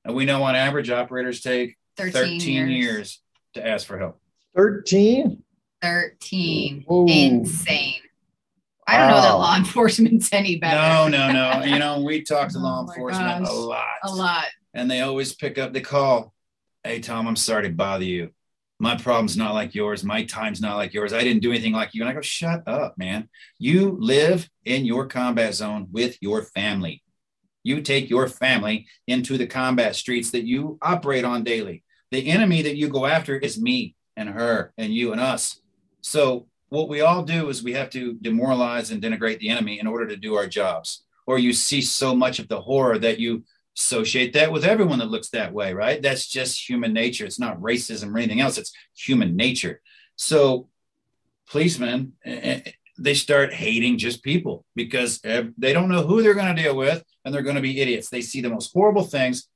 [0.03, 2.69] and we know on average operators take 13, 13, years.
[2.71, 3.21] years.
[3.53, 4.19] to ask for help
[4.57, 5.41] 13?
[5.81, 6.83] 13.
[6.87, 7.05] Whoa.
[7.07, 7.95] Insane.
[8.87, 10.75] I don't know that law enforcement's any better.
[10.75, 13.53] no no no you know we talk to Oh law enforcement gosh.
[13.53, 14.45] a lot A lot.
[14.73, 16.33] and they always pick up the call.
[16.83, 18.31] Hey, Tom, I'm sorry to bother you.
[18.79, 20.03] My problem's not like yours.
[20.03, 21.13] My time's not like yours.
[21.13, 22.01] I didn't do anything like you.
[22.01, 23.29] And I go, shut up, man.
[23.59, 27.03] You live in your combat zone with your family.
[27.63, 31.83] You take your family into the combat streets that you operate on daily.
[32.11, 35.61] The enemy that you go after is me and her and you and us.
[36.01, 39.85] So, what we all do is we have to demoralize and denigrate the enemy in
[39.85, 41.03] order to do our jobs.
[41.27, 43.43] Or you see so much of the horror that you
[43.77, 46.01] associate that with everyone that looks that way, right?
[46.01, 47.25] That's just human nature.
[47.25, 48.57] It's not racism or anything else.
[48.57, 49.81] It's human nature.
[50.15, 50.69] So
[51.49, 56.55] policemen, eh, eh, they start hating just people because they don't know who they're going
[56.55, 58.09] to deal with and they're going to be idiots.
[58.09, 59.47] They see the most horrible things.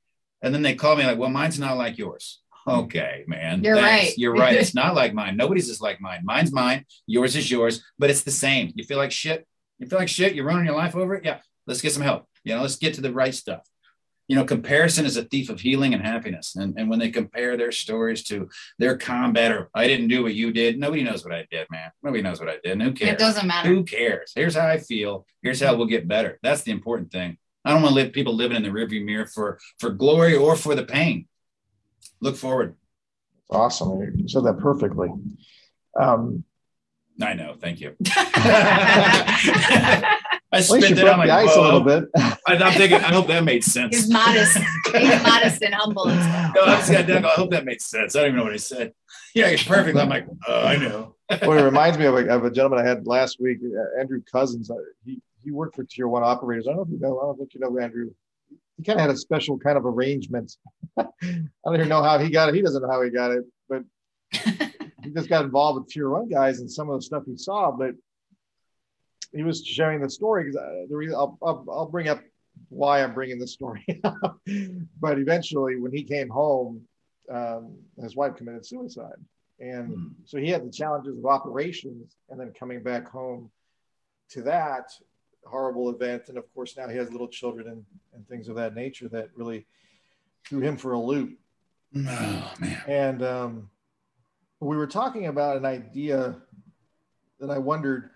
[0.42, 2.40] And then they call me like, well, mine's not like yours.
[2.66, 3.62] Okay, man.
[3.64, 4.12] You're right.
[4.16, 4.54] You're right.
[4.54, 5.36] It's not like mine.
[5.36, 6.20] Nobody's is like mine.
[6.24, 6.84] Mine's mine.
[7.06, 8.72] Yours is yours, but it's the same.
[8.74, 9.46] You feel like shit.
[9.78, 10.34] You feel like shit.
[10.34, 11.24] You're running your life over it.
[11.24, 11.38] Yeah.
[11.66, 12.26] Let's get some help.
[12.44, 13.62] You know, let's get to the right stuff.
[14.28, 16.54] You know, comparison is a thief of healing and happiness.
[16.54, 20.34] And, and when they compare their stories to their combat or I didn't do what
[20.34, 21.90] you did, nobody knows what I did, man.
[22.02, 22.72] Nobody knows what I did.
[22.72, 23.12] And who cares?
[23.12, 23.68] It doesn't matter.
[23.68, 24.32] Who cares?
[24.34, 25.26] Here's how I feel.
[25.42, 26.38] Here's how we'll get better.
[26.42, 27.38] That's the important thing.
[27.64, 30.56] I don't want to live people living in the rearview mirror for for glory or
[30.56, 31.26] for the pain.
[32.20, 32.76] Look forward.
[33.50, 33.98] Awesome.
[34.14, 35.08] You said that perfectly.
[35.98, 36.44] Um,
[37.20, 37.56] I know.
[37.58, 37.96] Thank you.
[40.50, 42.04] at I least you spit that on my the ice a little bit.
[42.16, 42.98] I, I'm thinking.
[42.98, 43.94] I hope that made sense.
[43.94, 44.56] He's modest.
[44.56, 46.52] He's modest and humble as well.
[46.54, 47.24] No, I just got done.
[47.24, 48.16] I hope that made sense.
[48.16, 48.94] I don't even know what I said.
[49.34, 49.98] Yeah, it's perfect.
[49.98, 51.16] I'm like, oh, I know.
[51.42, 54.22] well, it reminds me of a, of a gentleman I had last week, uh, Andrew
[54.32, 54.70] Cousins.
[54.70, 56.66] Uh, he he worked for Tier One operators.
[56.66, 57.18] I don't know if you know.
[57.18, 58.10] I don't think you know Andrew.
[58.78, 60.56] He kind of had a special kind of arrangement.
[60.96, 62.54] I don't even know how he got it.
[62.54, 63.82] He doesn't know how he got it, but
[65.02, 67.70] he just got involved with Tier One guys and some of the stuff he saw.
[67.70, 67.94] But
[69.32, 72.20] he was sharing the story because the reason I'll, I'll I'll bring up
[72.70, 74.40] why I'm bringing this story up.
[75.00, 76.82] but eventually, when he came home,
[77.30, 79.16] um, his wife committed suicide.
[79.60, 80.06] And Hmm.
[80.24, 83.50] so he had the challenges of operations and then coming back home
[84.30, 84.90] to that
[85.44, 86.28] horrible event.
[86.28, 89.30] And of course, now he has little children and, and things of that nature that
[89.34, 89.66] really
[90.46, 91.38] threw him for a loop.
[91.96, 92.82] Oh man.
[92.86, 93.70] And um,
[94.60, 96.36] we were talking about an idea
[97.40, 98.10] that I wondered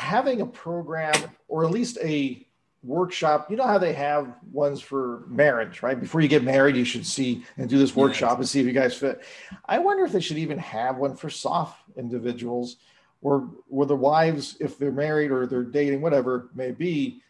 [0.00, 1.14] having a program
[1.48, 2.46] or at least a
[2.82, 3.50] workshop.
[3.50, 6.00] You know how they have ones for marriage, right?
[6.00, 8.72] Before you get married, you should see and do this workshop and see if you
[8.72, 9.22] guys fit.
[9.66, 12.76] I wonder if they should even have one for soft individuals
[13.20, 17.20] or where the wives, if they're married or they're dating, whatever may be,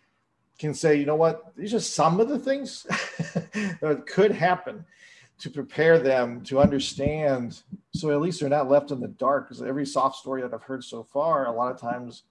[0.58, 2.84] can say, you know what, these are some of the things
[3.80, 4.84] that could happen
[5.38, 7.62] to prepare them to understand.
[7.94, 9.48] So at least they're not left in the dark.
[9.48, 12.24] Because every soft story that I've heard so far, a lot of times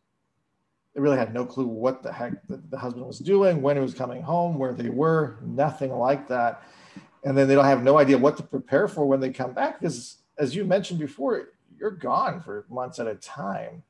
[0.93, 3.81] they really had no clue what the heck the, the husband was doing, when he
[3.81, 6.63] was coming home, where they were, nothing like that.
[7.23, 9.79] And then they don't have no idea what to prepare for when they come back.
[9.79, 13.83] Because as you mentioned before, you're gone for months at a time.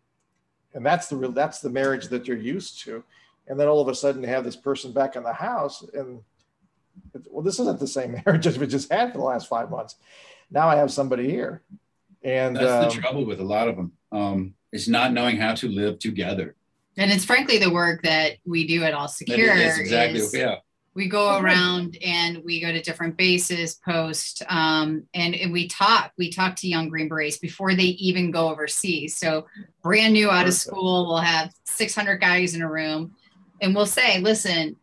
[0.73, 3.03] And that's the real that's the marriage that you're used to.
[3.47, 6.21] And then all of a sudden you have this person back in the house and
[7.29, 9.95] well, this isn't the same marriage as we just had for the last five months.
[10.51, 11.63] Now I have somebody here.
[12.23, 13.93] And That's um, the trouble with a lot of them.
[14.11, 16.55] Um, is not knowing how to live together.
[16.99, 19.55] And it's frankly the work that we do at All Secure.
[19.79, 20.19] exactly.
[20.19, 20.57] is yeah.
[20.95, 26.11] we go around and we go to different bases, post, um, and, and we talk.
[26.17, 29.15] We talk to young Green Berets before they even go overseas.
[29.15, 29.47] So
[29.81, 33.15] brand new out of school, we'll have 600 guys in a room,
[33.61, 34.75] and we'll say, "Listen,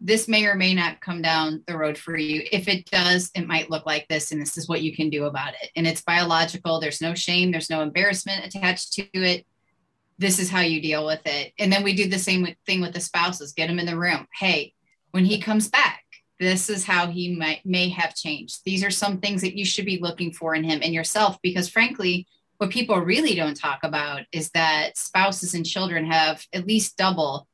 [0.00, 2.42] this may or may not come down the road for you.
[2.52, 5.24] If it does, it might look like this, and this is what you can do
[5.24, 5.70] about it.
[5.74, 6.78] And it's biological.
[6.78, 7.50] There's no shame.
[7.50, 9.46] There's no embarrassment attached to it.
[10.18, 11.52] This is how you deal with it.
[11.58, 13.52] And then we do the same thing with the spouses.
[13.52, 14.26] Get them in the room.
[14.38, 14.72] Hey,
[15.10, 16.02] when he comes back,
[16.38, 18.60] this is how he might may have changed.
[18.64, 21.68] These are some things that you should be looking for in him and yourself, because
[21.68, 22.26] frankly,
[22.58, 27.48] what people really don't talk about is that spouses and children have at least double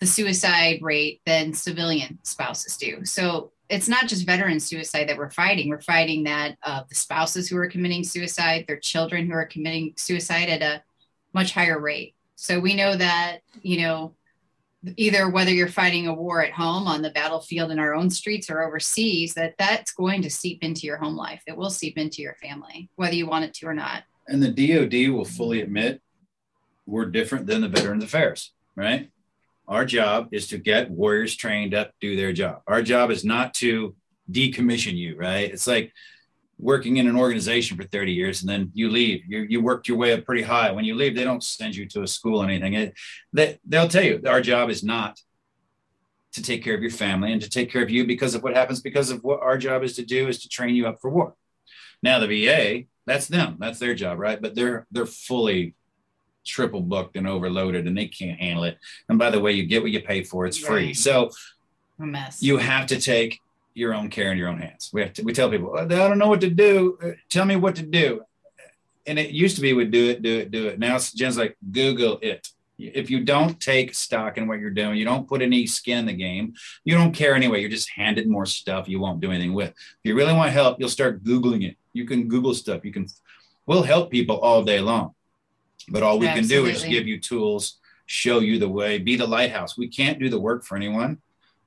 [0.00, 3.04] the suicide rate than civilian spouses do.
[3.04, 5.68] So it's not just veteran suicide that we're fighting.
[5.68, 9.94] We're fighting that uh, the spouses who are committing suicide, their children who are committing
[9.96, 10.82] suicide at a
[11.34, 12.14] much higher rate.
[12.36, 14.14] So we know that, you know,
[14.96, 18.50] either whether you're fighting a war at home on the battlefield in our own streets
[18.50, 21.42] or overseas, that that's going to seep into your home life.
[21.46, 24.02] It will seep into your family, whether you want it to or not.
[24.28, 26.00] And the DOD will fully admit
[26.86, 29.10] we're different than the Veterans Affairs, right?
[29.66, 32.60] Our job is to get warriors trained up, do their job.
[32.66, 33.96] Our job is not to
[34.30, 35.50] decommission you, right?
[35.50, 35.92] It's like
[36.58, 39.22] working in an organization for 30 years and then you leave.
[39.26, 40.70] You, you worked your way up pretty high.
[40.70, 42.74] When you leave, they don't send you to a school or anything.
[42.74, 42.94] It,
[43.32, 45.20] they, they'll tell you our job is not
[46.32, 48.54] to take care of your family and to take care of you because of what
[48.54, 51.10] happens, because of what our job is to do is to train you up for
[51.10, 51.34] war.
[52.02, 54.40] Now the VA, that's them, that's their job, right?
[54.40, 55.74] But they're they're fully
[56.44, 58.78] triple booked and overloaded and they can't handle it.
[59.08, 60.92] And by the way, you get what you pay for, it's free.
[60.92, 61.30] So
[62.00, 62.42] A mess.
[62.42, 63.40] you have to take
[63.74, 64.90] your own care in your own hands.
[64.92, 66.98] We have to, we tell people, "Oh, I don't know what to do.
[67.02, 68.22] Uh, Tell me what to do.
[69.06, 70.78] And it used to be we'd do it, do it, do it.
[70.78, 72.48] Now it's Jen's like Google it.
[72.78, 76.06] If you don't take stock in what you're doing, you don't put any skin in
[76.06, 76.54] the game,
[76.84, 77.60] you don't care anyway.
[77.60, 79.70] You're just handed more stuff you won't do anything with.
[79.70, 81.76] If you really want help, you'll start Googling it.
[81.92, 82.84] You can Google stuff.
[82.84, 83.06] You can,
[83.66, 85.14] we'll help people all day long.
[85.88, 89.26] But all we can do is give you tools, show you the way, be the
[89.26, 89.78] lighthouse.
[89.78, 91.20] We can't do the work for anyone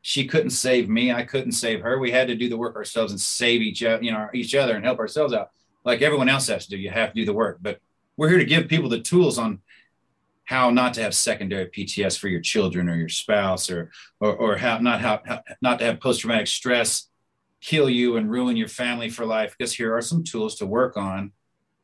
[0.07, 1.11] she couldn't save me.
[1.11, 1.99] I couldn't save her.
[1.99, 4.73] We had to do the work ourselves and save each other, you know, each other
[4.73, 5.51] and help ourselves out.
[5.83, 6.77] Like everyone else has to do.
[6.77, 7.57] You have to do the work.
[7.61, 7.81] But
[8.15, 9.59] we're here to give people the tools on
[10.45, 13.91] how not to have secondary PTS for your children or your spouse, or
[14.21, 17.09] or, or how not how, how not to have post traumatic stress
[17.59, 19.57] kill you and ruin your family for life.
[19.57, 21.33] Because here are some tools to work on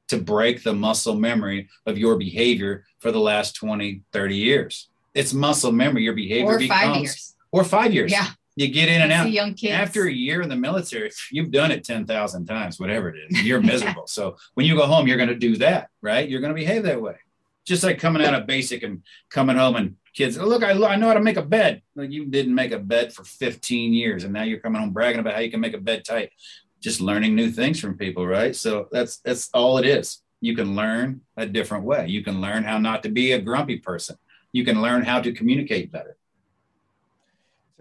[0.07, 4.87] to break the muscle memory of your behavior for the last 20, 30 years.
[5.13, 6.03] It's muscle memory.
[6.03, 7.33] Your behavior or becomes.
[7.53, 8.11] Or five years.
[8.11, 8.27] Yeah.
[8.55, 9.31] You get in and out.
[9.31, 9.73] young kids.
[9.73, 13.43] After a year in the military, you've done it 10,000 times, whatever it is.
[13.43, 14.05] You're miserable.
[14.07, 16.27] so when you go home, you're going to do that, right?
[16.27, 17.15] You're going to behave that way.
[17.65, 20.95] Just like coming out of basic and coming home and kids, oh, look, I, I
[20.97, 21.81] know how to make a bed.
[21.95, 24.23] Like you didn't make a bed for 15 years.
[24.23, 26.31] And now you're coming home bragging about how you can make a bed tight.
[26.79, 28.55] Just learning new things from people, right?
[28.55, 30.21] So that's that's all it is.
[30.41, 32.07] You can learn a different way.
[32.07, 34.17] You can learn how not to be a grumpy person.
[34.51, 36.17] You can learn how to communicate better.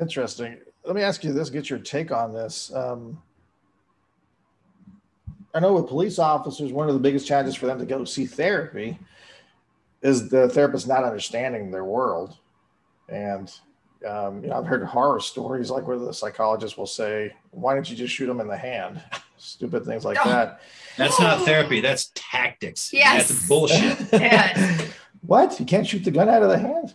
[0.02, 0.58] Interesting.
[0.84, 2.74] Let me ask you this, get your take on this.
[2.74, 3.22] Um,
[5.54, 8.26] I know with police officers, one of the biggest challenges for them to go see
[8.26, 8.98] therapy
[10.02, 12.36] is the therapist not understanding their world.
[13.08, 13.52] And,
[14.06, 17.88] um, you know, I've heard horror stories like where the psychologist will say, why don't
[17.88, 19.00] you just shoot them in the hand?
[19.36, 20.28] Stupid things like Oh.
[20.28, 20.60] that.
[20.96, 21.80] That's not therapy.
[21.80, 22.92] That's tactics.
[22.92, 23.28] Yes.
[23.28, 23.98] That's bullshit.
[24.12, 24.92] Yes.
[25.24, 25.58] What?
[25.60, 26.92] You can't shoot the gun out of the hand?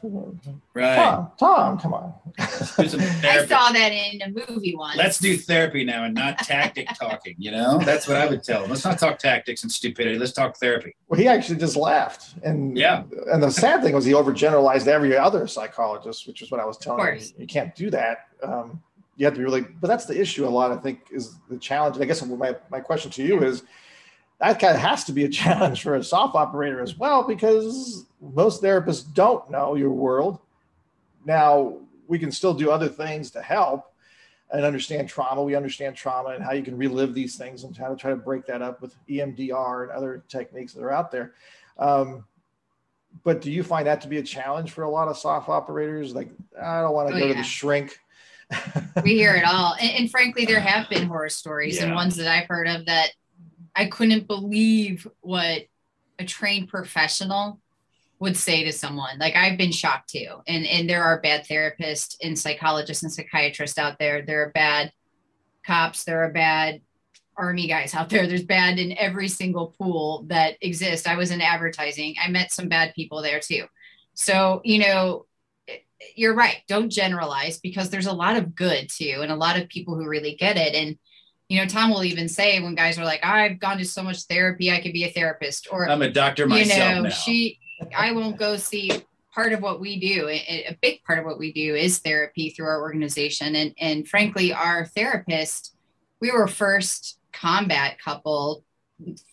[0.73, 0.95] Right.
[0.95, 2.13] Tom, Tom, come on.
[2.37, 2.45] I
[2.85, 4.97] saw that in a movie once.
[4.97, 7.35] Let's do therapy now and not tactic talking.
[7.37, 8.69] You know, that's what I would tell them.
[8.69, 10.19] Let's not talk tactics and stupidity.
[10.19, 10.93] Let's talk therapy.
[11.07, 13.03] Well, he actually just laughed, and Yeah.
[13.31, 16.77] and the sad thing was he overgeneralized every other psychologist, which is what I was
[16.77, 17.23] telling him.
[17.37, 18.27] You can't do that.
[18.43, 18.81] Um,
[19.15, 20.45] you have to be really, but that's the issue.
[20.45, 21.95] A lot, I think, is the challenge.
[21.95, 23.63] And I guess my my question to you is
[24.39, 28.05] that kind of has to be a challenge for a soft operator as well, because
[28.21, 30.39] most therapists don't know your world.
[31.25, 31.77] Now
[32.07, 33.91] we can still do other things to help
[34.49, 35.43] and understand trauma.
[35.43, 38.15] We understand trauma and how you can relive these things and how to try to
[38.15, 41.33] break that up with EMDR and other techniques that are out there.
[41.77, 42.23] Um,
[43.23, 46.15] but do you find that to be a challenge for a lot of soft operators?
[46.15, 46.29] Like,
[46.61, 47.99] I don't want to Oh, go to the shrink.
[49.03, 49.75] we hear it all.
[49.81, 53.09] And, and frankly, there have been horror stories and ones that I've heard of that
[53.77, 55.65] I couldn't believe what
[56.19, 57.61] a trained professional
[58.19, 59.19] would say to someone.
[59.19, 60.41] Like I've been shocked too.
[60.47, 64.23] And and there are bad therapists and psychologists and psychiatrists out there.
[64.23, 64.91] There are bad
[65.65, 66.81] cops, there are bad
[67.37, 68.25] army guys out there.
[68.25, 71.05] There's bad in every single pool that exists.
[71.05, 72.15] I was in advertising.
[72.19, 73.65] I met some bad people there too.
[74.15, 75.27] So, you know,
[76.15, 76.57] you're right.
[76.67, 80.07] Don't generalize because there's a lot of good too, and a lot of people who
[80.07, 80.73] really get it.
[80.73, 80.97] And
[81.49, 84.23] you know, Tom will even say when guys are like, "I've gone to so much
[84.23, 86.77] therapy, I could be a therapist," or I'm a doctor myself.
[86.77, 87.09] you know, now.
[87.09, 87.59] she,
[87.95, 88.91] I won't go see.
[89.33, 92.49] Part of what we do, a a big part of what we do, is therapy
[92.49, 95.75] through our organization, and and frankly, our therapist,
[96.19, 98.63] we were first combat couple,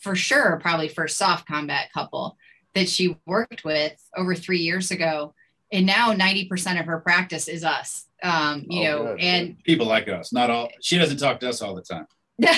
[0.03, 2.37] for sure, probably first soft combat couple
[2.75, 5.35] that she worked with over three years ago
[5.75, 9.20] and now 90% of her practice is us um you Oh, know good.
[9.20, 10.70] and People like us, not all.
[10.81, 12.07] She doesn't talk to us all the time.
[12.39, 12.49] The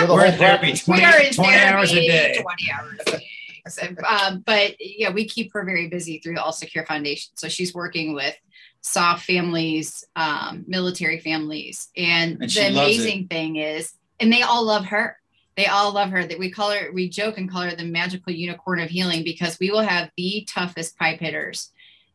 [0.00, 2.40] We're whole in therapy 20, we are in 20 hours a day.
[2.42, 3.26] 20 hours a day
[3.68, 7.48] So, um, but yeah we keep her very busy through the all secure foundation so
[7.48, 8.34] she's working with
[8.80, 14.64] soft families um military families and, And the loves amazing thing is and they all
[14.64, 15.16] love her
[15.56, 18.32] they all love her that we call her we joke and call her the magical
[18.32, 21.70] unicorn of healing because we will have the toughest pipe hitters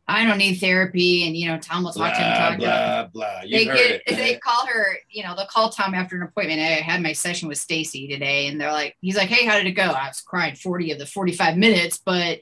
[0.08, 2.64] I don't need therapy, and you know Tom will talk to him, Blah talk to
[2.64, 3.42] him blah blah.
[3.42, 4.16] You they heard get it.
[4.16, 7.48] they call her you know they'll call tom after an appointment i had my session
[7.48, 10.20] with stacy today and they're like he's like hey how did it go i was
[10.20, 12.38] crying 40 of the 45 minutes but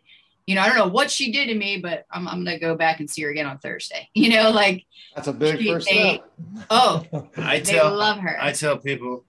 [0.46, 2.74] you know i don't know what she did to me but i'm, I'm gonna go
[2.76, 4.84] back and see her again on thursday you know like
[5.14, 6.30] That's a big She- first they- step.
[6.70, 7.04] oh
[7.38, 9.24] I they tell love her I tell people,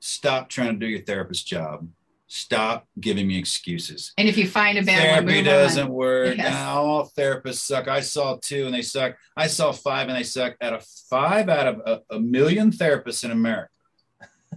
[0.00, 1.88] stop trying to do your therapist job.
[2.32, 4.12] Stop giving me excuses.
[4.16, 5.92] and if you find a bad one Therapy move doesn't on.
[5.92, 6.36] work.
[6.36, 6.52] Yes.
[6.52, 7.88] Nah, all therapists suck.
[7.88, 9.16] I saw two and they suck.
[9.36, 10.54] I saw five and they suck.
[10.62, 13.70] Out of five out of a, a million therapists in America,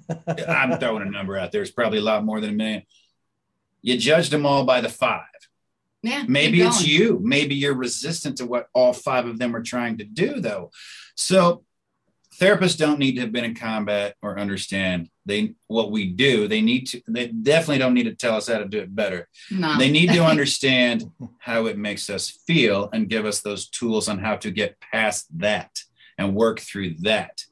[0.48, 1.64] I'm throwing a number out there.
[1.64, 2.84] It's probably a lot more than a million.
[3.82, 5.24] You judged them all by the five.
[6.04, 7.20] yeah Maybe it's you.
[7.24, 10.70] Maybe you're resistant to what all five of them are trying to do, though.
[11.16, 11.64] So
[12.40, 16.48] therapists don't need to have been in combat or understand they what we do.
[16.48, 17.02] They need to.
[17.08, 19.30] They definitely don't need to tell us how to do it better.
[19.52, 19.78] no.
[19.78, 21.10] They need to understand
[21.40, 25.28] how it makes us feel and give us those tools on how to get past
[25.40, 25.80] that
[26.18, 27.44] and work through that.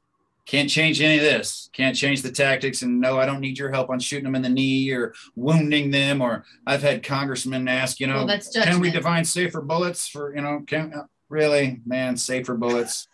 [0.46, 1.70] Can't change any of this.
[1.72, 2.82] Can't change the tactics.
[2.82, 5.92] And no, I don't need your help on shooting them in the knee or wounding
[5.92, 6.20] them.
[6.20, 10.42] Or I've had congressmen ask, you know, well can we define safer bullets for, you
[10.42, 10.94] know, can
[11.32, 13.08] really, man, safer bullets?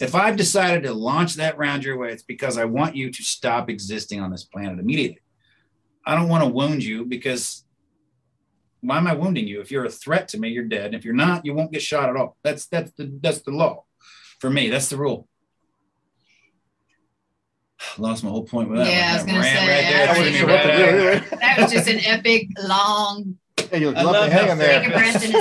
[0.00, 3.22] If I've decided to launch that round your way, it's because I want you to
[3.22, 5.20] stop existing on this planet immediately.
[6.06, 7.64] I don't want to wound you because
[8.80, 9.60] why am I wounding you?
[9.60, 10.86] If you're a threat to me, you're dead.
[10.86, 12.36] And if you're not, you won't get shot at all.
[12.42, 13.84] That's that's the that's the law.
[14.40, 15.26] For me, that's the rule.
[17.98, 18.86] Lost my whole point with that.
[18.90, 20.30] Yeah, I was gonna That say, ran yeah, right there.
[20.30, 20.92] was Took right you, out.
[20.92, 21.38] really.
[21.40, 23.38] That was just an epic, long.
[23.70, 24.80] Hey, you I love love to hang how in there.
[24.82, 25.34] Take a breath and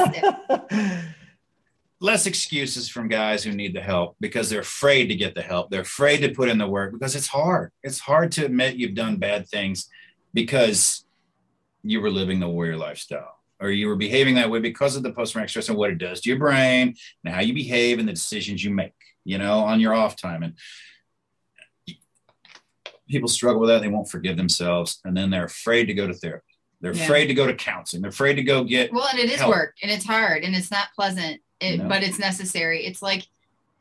[0.49, 1.03] a
[2.03, 5.71] less excuses from guys who need the help because they're afraid to get the help.
[5.71, 7.71] They're afraid to put in the work because it's hard.
[7.81, 9.89] It's hard to admit you've done bad things
[10.33, 11.05] because
[11.81, 15.13] you were living the warrior lifestyle or you were behaving that way because of the
[15.13, 16.93] post traumatic stress and what it does to your brain
[17.23, 18.91] and how you behave and the decisions you make,
[19.23, 20.43] you know, on your off time.
[20.43, 20.55] And
[23.07, 23.81] people struggle with that.
[23.81, 24.99] They won't forgive themselves.
[25.05, 26.43] And then they're afraid to go to therapy.
[26.81, 27.03] They're Yeah.
[27.05, 28.01] afraid to go to counseling.
[28.01, 29.51] They're afraid to go get Well, and it is Help.
[29.51, 31.87] work and it's hard and it's not pleasant, it, No.
[31.87, 32.85] but it's necessary.
[32.85, 33.25] It's like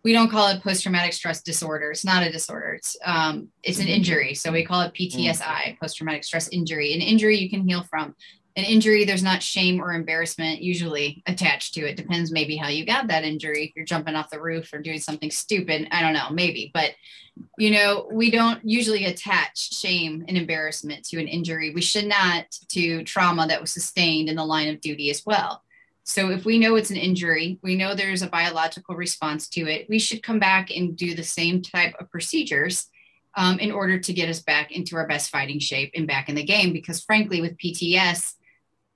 [0.04, 1.92] we don't call it post traumatic stress disorder.
[1.92, 2.74] It's not a disorder.
[2.74, 4.34] It's um it's an injury.
[4.34, 6.92] So we call it PTSI, post traumatic stress injury.
[6.94, 8.14] An injury you can heal from.
[8.54, 11.96] An injury, there's not shame or embarrassment usually attached to it.
[11.96, 13.64] Depends maybe how you got that injury.
[13.64, 16.70] If you're jumping off the roof or doing something stupid, I don't know, maybe.
[16.74, 16.90] But
[17.56, 21.72] you know, we don't usually attach shame and embarrassment to an injury.
[21.72, 25.62] We should not to trauma that was sustained in the line of duty as well.
[26.04, 29.86] So if we know it's an injury, we know there's a biological response to it,
[29.88, 32.86] we should come back and do the same type of procedures
[33.36, 36.34] um, in order to get us back into our best fighting shape and back in
[36.34, 36.72] the game.
[36.72, 38.34] Because frankly, with PTS,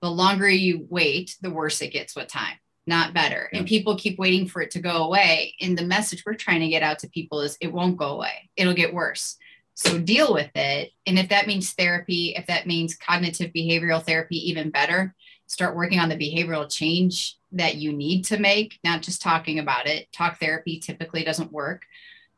[0.02, 3.48] the longer you wait, the worse it gets with time, not better.
[3.52, 5.54] And people keep waiting for it to go away.
[5.60, 8.50] And the message we're trying to get out to people is it won't go away,
[8.56, 9.36] it'll get worse.
[9.74, 10.92] So deal with it.
[11.06, 15.14] And if that means therapy, if that means cognitive behavioral therapy, even better,
[15.46, 19.86] start working on the behavioral change that you need to make, not just talking about
[19.86, 20.10] it.
[20.12, 21.84] Talk therapy typically doesn't work.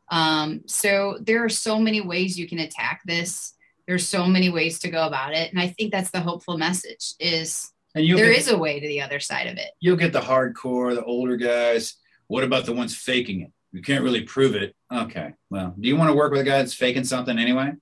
[0.09, 3.53] Um, so there are so many ways you can attack this.
[3.87, 5.51] There's so many ways to go about it.
[5.51, 8.87] And I think that's the hopeful message is and there get- is a way to
[8.87, 9.71] the other side of it.
[9.79, 11.95] you'll get the hardcore, the older guys.
[12.27, 13.51] What about the ones faking it?
[13.71, 14.75] You can't really prove it.
[14.91, 15.33] Okay.
[15.49, 17.73] Well, do you want to work with a guy that's faking something anyway?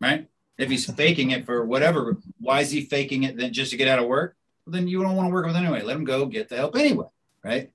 [0.00, 0.28] Right?
[0.58, 3.88] If he's faking it for whatever, why is he faking it then just to get
[3.88, 4.36] out of work?
[4.66, 5.82] Then you don't want to work with him anyway.
[5.82, 7.06] Let him go get the help anyway.
[7.44, 7.70] Right.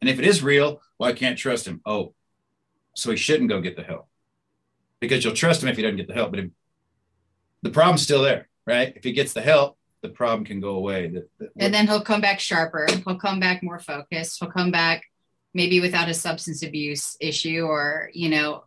[0.00, 1.80] And if it is real, well, I can't trust him.
[1.86, 2.14] Oh,
[2.94, 4.08] so he shouldn't go get the help
[5.00, 6.30] because you'll trust him if he doesn't get the help.
[6.30, 6.50] But if,
[7.62, 8.92] the problem's still there, right?
[8.96, 11.08] If he gets the help, the problem can go away.
[11.08, 12.86] The- the- And then he'll come back sharper.
[13.04, 14.38] He'll come back more focused.
[14.40, 15.04] He'll come back
[15.54, 18.64] maybe without a substance abuse issue or, you know,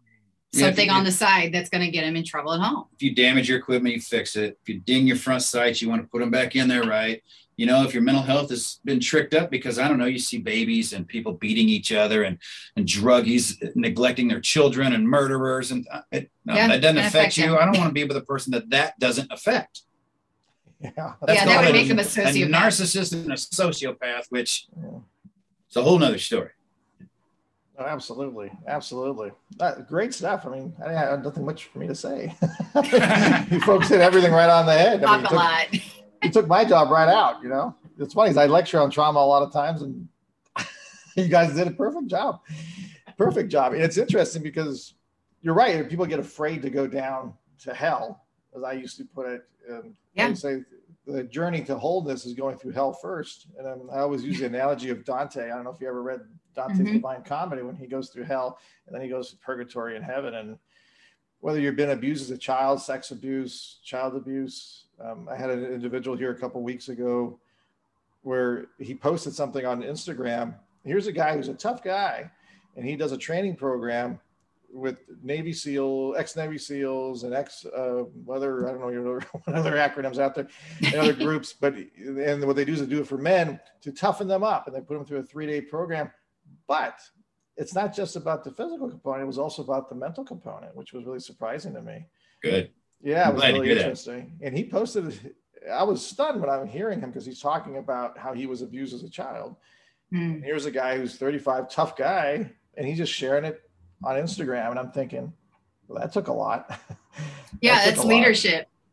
[0.53, 2.85] something you- on the side that's going to get him in trouble at home.
[2.93, 4.57] if you damage your equipment, you fix it.
[4.63, 7.21] If you ding your front sights, you want to put them back in there right.
[7.59, 10.17] You know, if your mental health has been tricked up because I don't know, you
[10.17, 12.37] see babies and people beating each other and
[12.77, 13.45] and druggies
[13.75, 17.43] neglecting their children and murderers and uh, it, no, Yeah, that doesn't affect affect you.
[17.51, 17.57] you.
[17.57, 19.81] I don't want to be with a person that that doesn't affect.
[20.79, 20.91] Yeah.
[20.97, 22.29] Yeah, That's that called would make them a sociopath.
[22.29, 22.53] A sociopath.
[22.53, 24.99] narcissist and a sociopath, which Yeah.
[25.67, 26.51] it's a whole nother story.
[27.77, 29.31] Oh, absolutely, absolutely.
[29.59, 30.45] Uh, great stuff.
[30.45, 32.33] I mean, I have nothing much for me to say.
[33.51, 35.03] you folks hit everything right on the head.
[35.03, 35.98] I mean, Talk a took- lot.
[36.23, 37.41] You took my job right out.
[37.41, 38.37] You know, it's funny.
[38.37, 40.07] I lecture on trauma a lot of times, and
[41.15, 42.39] you guys did a perfect job.
[43.17, 43.73] Perfect job.
[43.73, 44.93] And it's interesting because
[45.41, 45.87] you're right.
[45.89, 49.41] People get afraid to go down to hell, as I used to put it.
[49.69, 50.33] And Yeah.
[50.33, 50.63] say
[51.05, 53.47] the journey to wholeness is going through hell first.
[53.57, 55.45] And I always use the analogy of Dante.
[55.45, 56.21] I don't know if you ever read
[56.55, 56.93] Dante's Mhm.
[56.93, 60.35] Divine Comedy when he goes through hell and then he goes to purgatory and heaven.
[60.35, 60.57] And
[61.39, 64.85] whether you've been abused as a child, sex abuse, child abuse.
[65.01, 67.39] Um, I had an individual here a couple weeks ago
[68.23, 70.55] where he posted something on Instagram.
[70.83, 72.29] Here's a guy who's a tough guy,
[72.75, 74.19] and he does a training program
[74.71, 79.55] with Navy SEAL, ex Navy SEALs, and ex uh, whether I don't know your what
[79.55, 80.47] other acronyms out there,
[80.83, 81.53] and other groups.
[81.53, 84.67] But and what they do is they do it for men to toughen them up,
[84.67, 86.11] and they put them through a three day program.
[86.67, 86.99] But
[87.57, 90.93] it's not just about the physical component; it was also about the mental component, which
[90.93, 92.05] was really surprising to me.
[92.41, 92.71] Good.
[93.01, 93.81] Yeah, I'm it was really hear that.
[93.81, 94.37] interesting.
[94.41, 95.35] And he posted.
[95.71, 98.93] I was stunned when I'm hearing him because he's talking about how he was abused
[98.93, 99.55] as a child.
[100.11, 100.17] Hmm.
[100.17, 103.61] And here's a guy who's 35, tough guy, and he's just sharing it
[104.03, 104.71] on Instagram.
[104.71, 105.33] And I'm thinking,
[105.87, 106.79] well, that took a lot.
[107.61, 108.09] Yeah, That took that's a lot.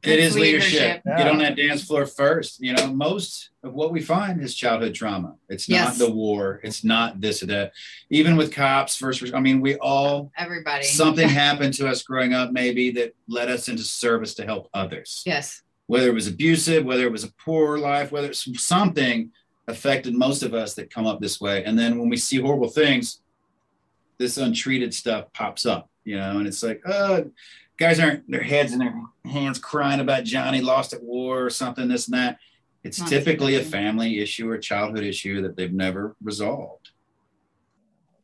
[0.04, 0.18] Leadership.
[0.18, 1.02] It That's is leadership.
[1.06, 1.16] Yeah.
[1.18, 2.60] Get on that dance floor first.
[2.62, 5.34] You know, most of what we find is childhood trauma.
[5.48, 5.98] It's not Yes.
[5.98, 6.60] the war.
[6.62, 7.72] It's not this or that.
[8.10, 10.84] Even with cops, first, I mean, we all Everybody.
[10.84, 15.22] something happened to us growing up, maybe that led us into service to help others.
[15.26, 15.62] Yes.
[15.86, 19.30] Whether it was abusive, whether it was a poor life, whether it's something
[19.68, 21.64] affected most of us that come up this way.
[21.64, 23.20] And then when we see horrible things,
[24.18, 27.22] this untreated stuff pops up, you know, and it's like, uh,
[27.78, 31.88] guys aren't their heads in their hands crying about Johnny lost at war or something,
[31.88, 32.38] this and that.
[32.82, 36.90] It's Not typically a family issue or childhood issue that they've never resolved.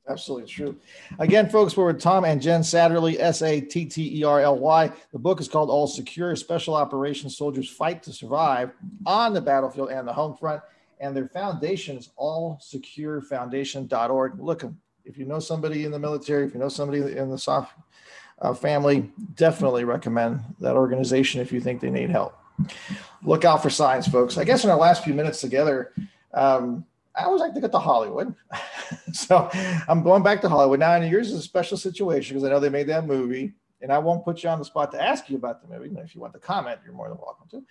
[0.09, 0.77] Absolutely true.
[1.21, 4.59] Again, folks, we're with Tom and Jen Satterly, S A T T E R L
[4.59, 4.91] Y.
[5.13, 8.73] The book is called All Secure Special Operations Soldiers Fight to Survive
[9.07, 10.63] on the Battlefield and the Home Front.
[11.01, 14.41] And their foundation is allsecurefoundation.org.
[14.41, 14.65] Look,
[15.05, 17.73] if you know somebody in the military, if you know somebody in the SOF
[18.43, 22.37] uh, family, definitely recommend that organization if you think they need help.
[23.23, 24.37] Look out for signs, folks.
[24.37, 25.93] I guess in our last few minutes together,
[26.35, 26.85] um,
[27.15, 28.35] I always like to get to Hollywood.
[29.13, 29.49] so
[29.89, 30.95] I'm going back to Hollywood now.
[30.95, 33.53] And yours is a special situation because I know they made that movie.
[33.81, 35.93] And I won't put you on the spot to ask you about the movie.
[36.01, 37.65] If you want to comment, you're more than welcome to.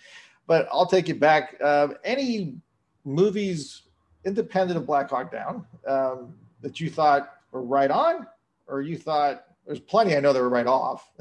[0.46, 1.56] But I'll take you back.
[1.64, 2.56] Uh, any
[3.06, 3.84] movies
[4.26, 8.28] independent of Black Hawk Down um, that you thought were right on,
[8.68, 11.10] or you thought there's plenty I know that were right off.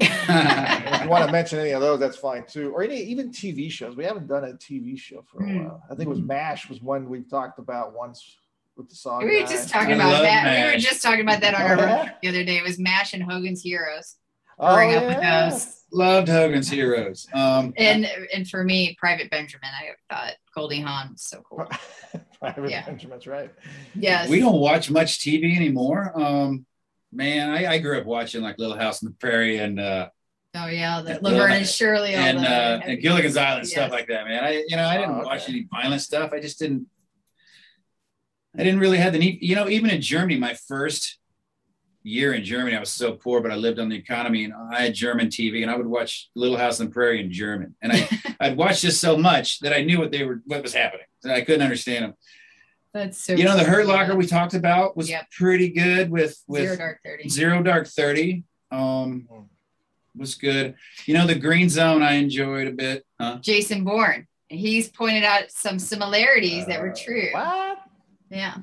[0.00, 2.70] If you want to mention any of those, that's fine too.
[2.72, 3.96] Or any even TV shows.
[3.96, 5.64] We haven't done a TV show for a Hmm.
[5.64, 5.82] while.
[5.90, 8.36] I think it was MASH was one we talked about once
[8.76, 9.24] with the song.
[9.24, 9.52] We were guy.
[9.52, 10.66] just talking I about love that.
[10.66, 12.12] We were just talking about that on our yeah?
[12.22, 12.58] the other day.
[12.58, 14.16] It was Mash and Hogan's Heroes.
[14.58, 15.74] Oh, Growing up with those.
[15.92, 17.26] Loved Hogan's Heroes.
[17.32, 21.66] Um, And and for me, Private Benjamin, I thought Goldie Hawn was so cool.
[22.40, 22.84] Private Yeah.
[22.84, 23.50] Benjamin's right.
[23.94, 24.28] Yes.
[24.28, 26.12] we don't watch much TV anymore.
[26.20, 26.66] Um,
[27.12, 30.08] man, I, I grew up watching like Little House on the Prairie and uh,
[30.54, 31.18] Oh yeah, the Yeah.
[31.22, 32.14] Laverne and Shirley.
[32.14, 33.72] and, the- uh, and Gilligan's Island Yes.
[33.72, 34.26] stuff like that.
[34.26, 35.26] Man, I you know I didn't Oh, okay.
[35.26, 36.32] watch any violent stuff.
[36.32, 36.86] I just didn't.
[38.58, 39.38] I didn't really have the need.
[39.42, 41.18] You know, even in Germany, my first
[42.02, 44.82] year in Germany, I was so poor, but I lived on the economy, and I
[44.82, 47.92] had German TV, and I would watch Little House on the Prairie in German, and
[47.92, 48.08] I
[48.40, 51.06] I'd watched this so much that I knew what they were what was happening.
[51.24, 52.14] And I couldn't understand them.
[52.98, 53.32] That's so.
[53.34, 53.86] You know, the Hurt.
[53.86, 55.30] Locker we talked about was Yep.
[55.30, 57.28] pretty good with with Zero Dark Thirty.
[57.28, 59.28] Zero Dark 30 um,
[60.16, 60.74] was good.
[61.06, 63.06] You know, the Green Zone I enjoyed a bit.
[63.20, 63.38] Huh?
[63.40, 64.26] Jason Bourne.
[64.48, 67.28] He's pointed out some similarities that were Uh, true.
[67.32, 67.78] What?
[68.30, 68.54] Yeah.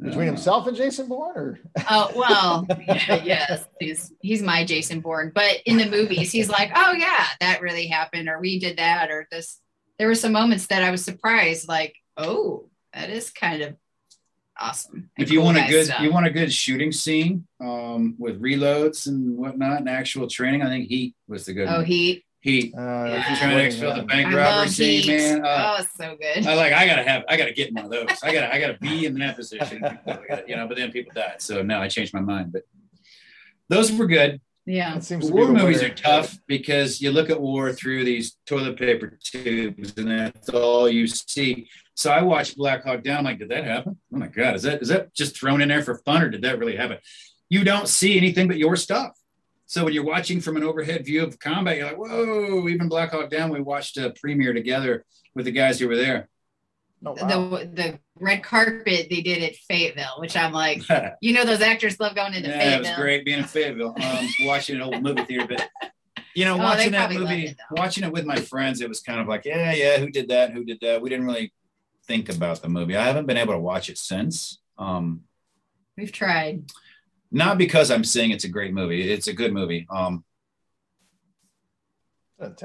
[0.00, 1.58] Between himself and Jason Bourne, or
[1.90, 5.32] Oh well, yeah, yes, he's he's my Jason Bourne.
[5.34, 9.10] But in the movies, he's like, oh yeah, that really happened, or we did that,
[9.10, 9.58] or this.
[9.98, 13.76] There were some moments that I was surprised, like, oh, that is kind of
[14.58, 15.10] awesome.
[15.18, 16.00] If you cool want a good, stuff.
[16.00, 20.62] you want a good shooting scene um, with reloads and whatnot and actual training.
[20.62, 21.84] I think Heat was the good oh one.
[21.84, 22.74] Heat, Heat.
[22.76, 23.36] uh, Yeah.
[23.38, 25.16] Trying to waiting, exfil the bank I robbery love scene, Heat.
[25.16, 25.44] man.
[25.44, 26.46] Uh, oh, it's so good.
[26.46, 26.72] I like.
[26.72, 27.24] I gotta have.
[27.28, 28.18] I gotta get in one of those.
[28.22, 28.52] I gotta.
[28.52, 29.80] I gotta be in that position.
[30.06, 30.66] Gotta- you know.
[30.66, 32.52] But then people died, so now I changed my mind.
[32.52, 32.62] But
[33.68, 34.40] those were good.
[34.66, 35.92] yeah, That seems War movies winner.
[35.92, 40.88] are tough because you look at war through these toilet paper tubes, and that's all
[40.88, 41.68] you see.
[41.98, 43.18] So I watched Black Hawk Down.
[43.18, 43.98] I'm like, did that happen?
[44.14, 46.42] Oh my god, is that is that just thrown in there for fun, or did
[46.42, 46.98] that really happen?
[47.48, 49.18] You don't see anything but your stuff.
[49.66, 52.68] So when you're watching from an overhead view of combat, you're like, whoa!
[52.68, 56.28] Even Black Hawk Down, we watched a premiere together with the guys who were there.
[57.04, 57.26] Oh, wow.
[57.26, 60.84] the the red carpet they did at Fayetteville, which I'm like,
[61.20, 64.28] you know, those actors love going into yeah, it was great being in Fayetteville, um,
[64.42, 65.48] watching an old movie theater.
[65.48, 65.68] But
[66.36, 69.18] you know, Oh, watching that movie, it, watching it with my friends, it was kind
[69.18, 70.52] of like, yeah, yeah, who did that?
[70.52, 71.02] Who did that?
[71.02, 71.52] We didn't really
[72.08, 72.96] think about the movie.
[72.96, 74.58] I haven't been able to watch it since.
[74.78, 75.20] Um,
[75.96, 76.64] We've tried.
[77.30, 79.10] not because I'm saying it's a great movie.
[79.12, 79.86] It's a good movie.
[79.90, 80.24] Um,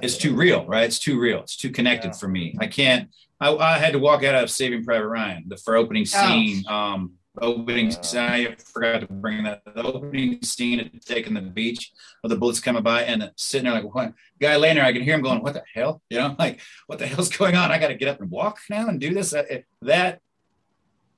[0.01, 0.83] it's too real, right?
[0.83, 1.39] It's too real.
[1.41, 2.17] It's too connected Yeah.
[2.17, 2.55] for me.
[2.59, 3.09] I can't.
[3.39, 6.05] I, I had to walk out of Saving Private Ryan, the for opening Oh.
[6.27, 6.63] scene.
[6.67, 7.91] Um, opening.
[7.93, 8.31] Uh, yeah.
[8.33, 9.61] I forgot to bring that.
[9.65, 11.91] The opening scene of taking the beach,
[12.23, 14.13] of the bullets coming by, and sitting there like, what?
[14.39, 16.99] Guy laying there, I can hear him going, "What the hell?" You know, like, what
[16.99, 17.71] the hell's going on?
[17.71, 19.33] I got to get up and walk now and do this.
[19.33, 20.21] I- That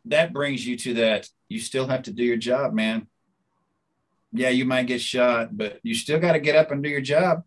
[0.05, 1.29] that brings you to that.
[1.49, 3.07] You still have to do your job, man.
[4.31, 7.01] Yeah, you might get shot, but you still got to get up and do your
[7.01, 7.43] job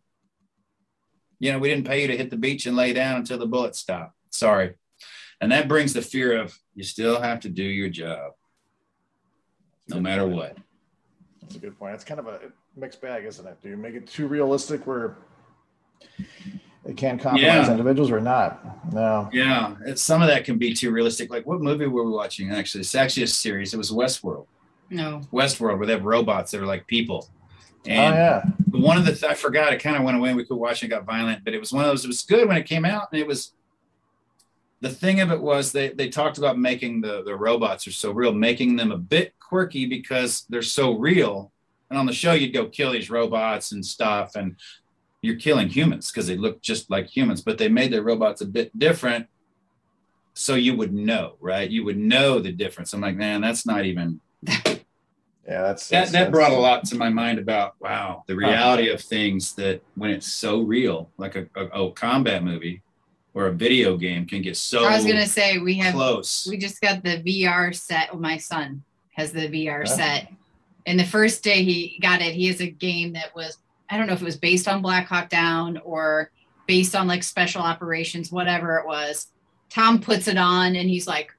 [1.40, 3.46] you know, we didn't pay you to hit the beach and lay down until the
[3.46, 4.12] bullets stop.
[4.30, 4.74] Sorry.
[5.40, 8.32] And that brings the fear of you still have to do your job
[9.88, 10.56] no matter what.
[11.42, 11.94] That's a good point.
[11.94, 12.40] It's kind of a
[12.76, 13.60] mixed bag, isn't it?
[13.62, 15.16] Do you make it too realistic where
[16.84, 17.70] it can compromise Yeah.
[17.70, 18.92] individuals or not?
[18.92, 19.28] No.
[19.32, 21.30] Yeah, it's some of that can be too realistic.
[21.30, 22.50] Like what movie were we watching?
[22.50, 23.74] Actually, it's actually a series.
[23.74, 24.46] It was Westworld.
[24.90, 25.20] No.
[25.32, 27.28] Westworld, where they have robots that are like people.
[27.30, 28.42] oh And yeah.
[28.70, 29.72] one of the I forgot.
[29.72, 30.34] It kind of went away.
[30.34, 30.86] We could watch it.
[30.86, 32.04] it Got violent, but it was one of those.
[32.04, 33.52] It was good when it came out, and it was.
[34.80, 38.12] The thing of it was they they talked about making the the robots are so
[38.12, 41.52] real, making them a bit quirky because they're so real.
[41.90, 44.56] And on the show, you'd go kill these robots and stuff, and
[45.22, 48.46] you're killing humans because they look just like humans, but they made their robots a
[48.46, 49.26] bit different,
[50.34, 51.68] so you would know, right?
[51.68, 52.92] You would know the difference.
[52.92, 56.96] I'm like, man, that's not even Yeah, that's that that's- that brought a lot to
[56.96, 61.46] my mind about wow the reality of things that when it's so real like a,
[61.56, 62.82] a, a combat movie
[63.32, 66.46] or a video game can get so I was gonna say we have close.
[66.50, 68.12] we just got the VR set.
[68.12, 68.84] with my son
[69.18, 70.32] has the VR set,
[70.86, 73.58] and the first day he got it, he has a game that was
[73.90, 76.30] I don't know if it was based on Black Hawk Down or
[76.66, 79.28] based on like special operations, whatever it was.
[79.70, 81.32] Tom puts it on and he's like,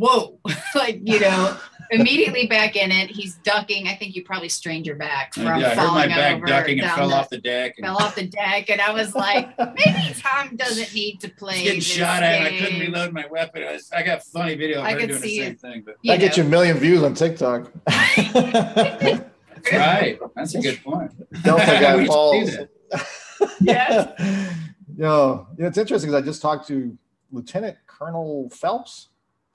[0.00, 0.38] "Whoa!"
[0.74, 1.56] like you know,
[1.90, 3.10] immediately back in it.
[3.10, 3.86] He's ducking.
[3.88, 6.46] I think you probably strained your back from yeah, I heard my falling back over
[6.46, 7.74] ducking and fell the- off the deck.
[7.78, 11.54] And fell off the deck, and I was like, maybe Tom doesn't need to play.
[11.54, 12.40] was getting this shot at.
[12.42, 13.62] and I couldn't reload my weapon.
[13.64, 15.60] I, was- I got funny video of I her could doing the same it.
[15.60, 15.82] thing.
[15.84, 17.70] But You I get you a million views on TikTok.
[19.72, 21.12] right, that's a good point.
[21.42, 22.56] Delta We guy should do falls.
[22.56, 22.68] that.
[23.60, 24.08] Yes.
[24.96, 26.96] Yo, you know, it's interesting because I just talked to
[27.32, 29.08] Lieutenant Colonel Phelps,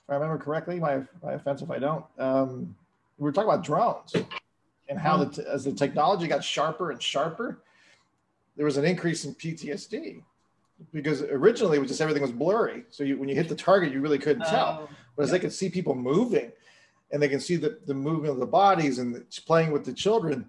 [0.06, 0.80] if I remember correctly.
[0.80, 2.06] My, my offense if I don't.
[2.19, 2.76] Um,
[3.18, 4.14] we were talking about drones
[4.88, 7.60] and how the t- as the technology got sharper and sharper,
[8.56, 10.22] there was an increase in PTSD
[10.94, 12.84] because originally it was just everything was blurry.
[12.90, 14.82] So you, when you hit the target, you really couldn't tell.
[14.84, 16.52] Oh, Whereas they could see people moving
[17.11, 19.94] and they can see the, the movement of the bodies and it's playing with the
[19.94, 20.48] children.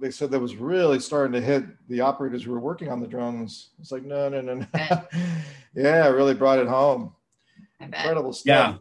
[0.00, 3.06] They said that was really starting to hit the operators who were working on the
[3.06, 3.68] drones.
[3.78, 4.66] It's like, no, no, no, no.
[5.74, 7.14] Yeah, it really brought it home.
[7.80, 8.42] I stuff.
[8.44, 8.76] Yeah.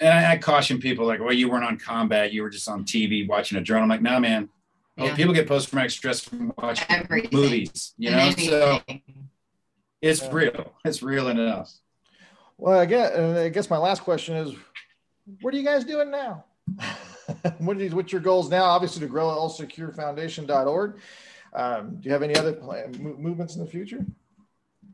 [0.00, 2.84] And I, I caution people like, well, you weren't on combat, you were just on
[2.84, 3.82] TV watching a drone.
[3.82, 4.48] I'm like, no, man.
[4.98, 5.14] Oh, Yeah.
[5.16, 7.30] people get post traumatic stress from watching Everything.
[7.32, 8.18] movies, you know.
[8.18, 8.48] anything.
[8.48, 8.80] So
[10.02, 10.28] it's Yeah.
[10.32, 10.72] real.
[10.84, 11.72] It's real enough.
[12.58, 14.54] Well, I guess, I guess my last question is,
[15.40, 16.44] what are you guys doing now?
[17.58, 18.64] what are these, what's your goals now?
[18.64, 20.98] Obviously, to grow allsecurefoundation.org.
[21.54, 24.04] Um, do you have any other plan, movements in the future?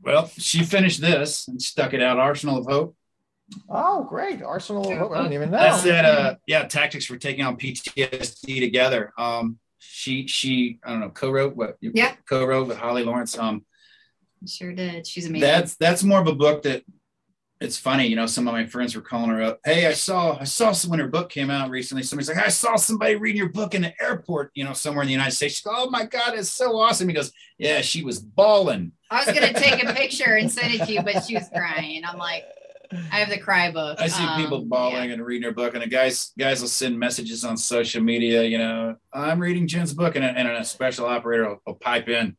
[0.03, 2.17] Well, she finished this and stuck it out.
[2.17, 2.95] Arsenal of Hope.
[3.69, 4.41] Oh, great.
[4.41, 4.89] Arsenal.
[4.91, 5.57] of I didn't even know.
[5.59, 6.05] That's it.
[6.05, 9.11] Uh, yeah, tactics for taking on PTSD together.
[9.17, 12.15] Um, she she I don't know co-wrote what Yeah.
[12.29, 13.37] co-wrote with Holly Lawrence.
[13.37, 13.65] Um,
[14.47, 15.05] Sure did.
[15.05, 15.41] She's amazing.
[15.47, 16.83] that's that's more of a book that
[17.59, 18.07] it's funny.
[18.07, 19.59] You know, some of my friends were calling her up.
[19.63, 22.01] Hey, I saw I saw some when her book came out recently.
[22.03, 24.49] Somebody's like, I saw somebody reading your book in the airport.
[24.55, 25.55] You know, somewhere in the United States.
[25.55, 27.07] She goes, oh my god, it's so awesome.
[27.07, 28.93] He goes, yeah, she was bawling.
[29.11, 32.01] I was gonna take a picture and send it to you, but she was crying.
[32.03, 32.45] I'm like,
[33.11, 33.99] I have the cry book.
[33.99, 35.13] I see Um, people bawling yeah.
[35.13, 38.43] and reading her book, and the guys guys will send messages on social media.
[38.43, 42.09] You know, I'm reading Jen's book, and a, and a special operator will, will pipe
[42.09, 42.35] in.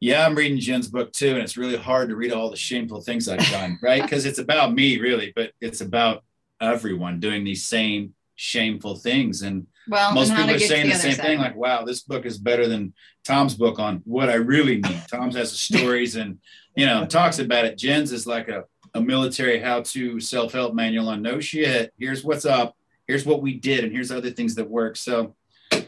[0.00, 3.00] Yeah, I'm reading Jen's book too, and it's really hard to read all the shameful
[3.02, 4.02] things I've done, right?
[4.02, 6.24] Because it's about me, really, but it's about
[6.60, 9.42] everyone doing these same shameful things.
[9.42, 12.02] And Well, most and people are saying the the same other thing, like, "Wow, this
[12.02, 12.94] book is better than
[13.24, 16.38] Tom's book on what I really need." Tom's has the stories and
[16.76, 17.78] you know talks about it.
[17.78, 21.92] Jen's is like a a military how-to self-help manual on no shit.
[21.98, 22.76] Here's what's up.
[23.06, 24.96] Here's what we did, and here's other things that work.
[24.96, 25.34] So
[25.72, 25.84] yeah.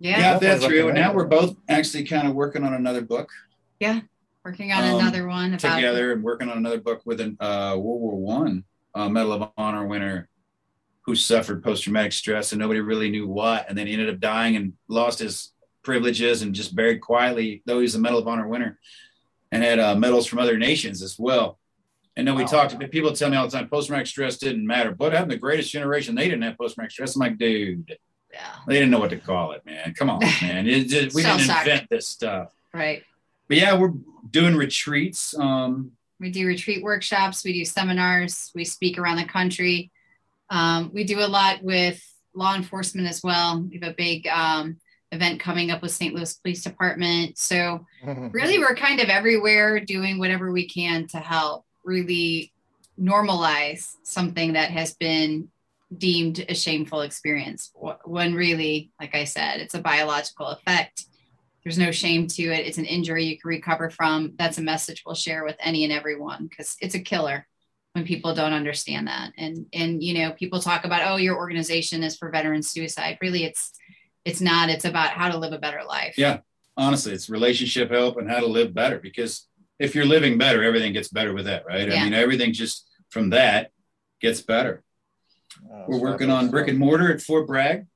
[0.00, 0.86] yeah, that's real.
[0.86, 3.30] recommend Now we're both actually kind of working on another book
[3.80, 4.00] Yeah,
[4.44, 7.76] working on um, another one about together, and working on another book with an uh,
[7.78, 8.64] World War One
[8.94, 10.28] uh, Medal of Honor winner
[11.02, 14.56] who suffered post-traumatic stress, and nobody really knew what, and then he ended up dying
[14.56, 15.52] and lost his
[15.82, 18.78] privileges and just buried quietly, though he's a Medal of Honor winner,
[19.50, 21.58] and had uh, medals from other nations as well.
[22.18, 22.66] And then we Wow.
[22.66, 22.90] talked.
[22.90, 24.90] People tell me all the time, post-traumatic stress didn't matter.
[24.92, 26.14] But happened to the greatest generation?
[26.16, 27.14] They didn't have post-traumatic stress.
[27.16, 27.96] I'm like, dude,
[28.32, 29.94] yeah, they didn't know what to call it, man.
[29.94, 30.66] Come on, man.
[30.68, 31.66] It just, we didn't Shell-shock.
[31.66, 32.52] invent this stuff.
[32.74, 33.02] right.
[33.48, 33.94] But yeah, we're
[34.30, 35.32] doing retreats.
[35.38, 39.90] Um, We do retreat workshops, we do seminars, we speak around the country.
[40.50, 42.02] Um, we do a lot with
[42.34, 43.62] law enforcement as well.
[43.62, 44.76] We have a big um,
[45.12, 46.14] event coming up with St.
[46.14, 47.38] Louis Police Department.
[47.38, 52.52] So, really, we're kind of everywhere doing whatever we can to help really
[53.00, 55.48] normalize something that has been
[55.96, 57.72] deemed a shameful experience
[58.04, 61.06] when really, like I said, it's a biological effect.
[61.64, 62.66] There's no shame to it.
[62.66, 64.34] It's an injury you can recover from.
[64.36, 67.46] That's a message we'll share with any and everyone because it's a killer
[67.94, 69.32] when people don't understand that.
[69.36, 73.18] And and you know, people talk about, oh, your organization is for veteran suicide.
[73.20, 73.72] Really, it's
[74.24, 74.68] it's not.
[74.68, 76.14] It's about how to live a better life.
[76.18, 76.38] Yeah.
[76.76, 78.98] honestly, it's relationship help and how to live better.
[78.98, 79.47] Because
[79.78, 81.88] if you're living better, everything gets better with that, right?
[81.88, 82.00] Yeah.
[82.00, 83.70] I mean, everything just from that
[84.20, 84.82] gets better.
[85.72, 87.86] Oh, We're working on brick and mortar at Fort Bragg.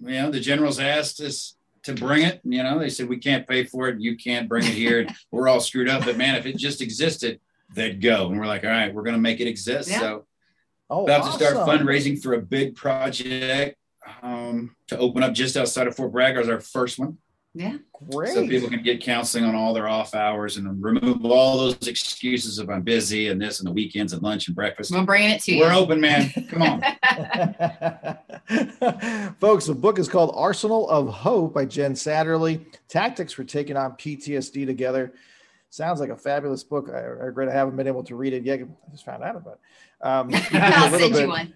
[0.00, 2.40] You know, the generals asked us to bring it.
[2.44, 4.00] You know, they said we can't pay for it.
[4.00, 5.06] You can't bring it here.
[5.30, 6.04] we're all screwed up.
[6.04, 7.40] But man, if it just existed,
[7.74, 8.28] they'd go.
[8.30, 9.90] And we're like, all right, we're going to make it exist.
[9.90, 10.00] Yeah.
[10.00, 10.24] So
[10.90, 13.76] Oh, about to start fundraising for a big project
[14.22, 17.18] um, to open up just outside of Fort Bragg as our first one.
[17.54, 17.78] Yeah.
[18.10, 18.34] Great.
[18.34, 22.58] So people can get counseling on all their off hours and remove all those excuses
[22.58, 24.92] of I'm busy and this and the weekends and lunch and breakfast.
[24.92, 25.62] We're bringing it to you.
[25.62, 26.30] We're open, man.
[26.48, 26.82] Come on.
[29.40, 32.66] Folks, the book is called Arsenal of Hope by Jen Satterly.
[32.88, 35.14] Tactics for taking on PTSD together.
[35.70, 36.90] Sounds like a fabulous book.
[36.92, 38.60] I, I regret I haven't been able to read it yet.
[38.60, 40.06] I just found out about it.
[40.06, 41.54] Um, I'll send you one.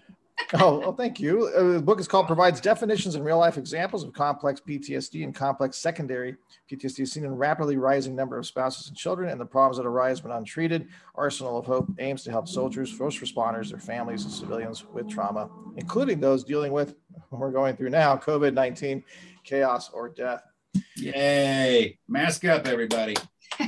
[0.55, 1.47] Oh, well, thank you.
[1.47, 5.33] Uh, the book is called Provides Definitions and Real Life Examples of Complex PTSD and
[5.33, 6.35] Complex Secondary
[6.71, 10.23] PTSD seen in rapidly rising number of spouses and children and the problems that arise
[10.23, 10.87] when untreated.
[11.15, 15.49] Arsenal of Hope aims to help soldiers, first responders, their families, and civilians with trauma,
[15.77, 16.95] including those dealing with
[17.29, 19.03] what we're going through now COVID 19,
[19.43, 20.43] chaos, or death.
[20.95, 21.97] Yay.
[22.07, 23.15] Mask up, everybody.
[23.59, 23.67] you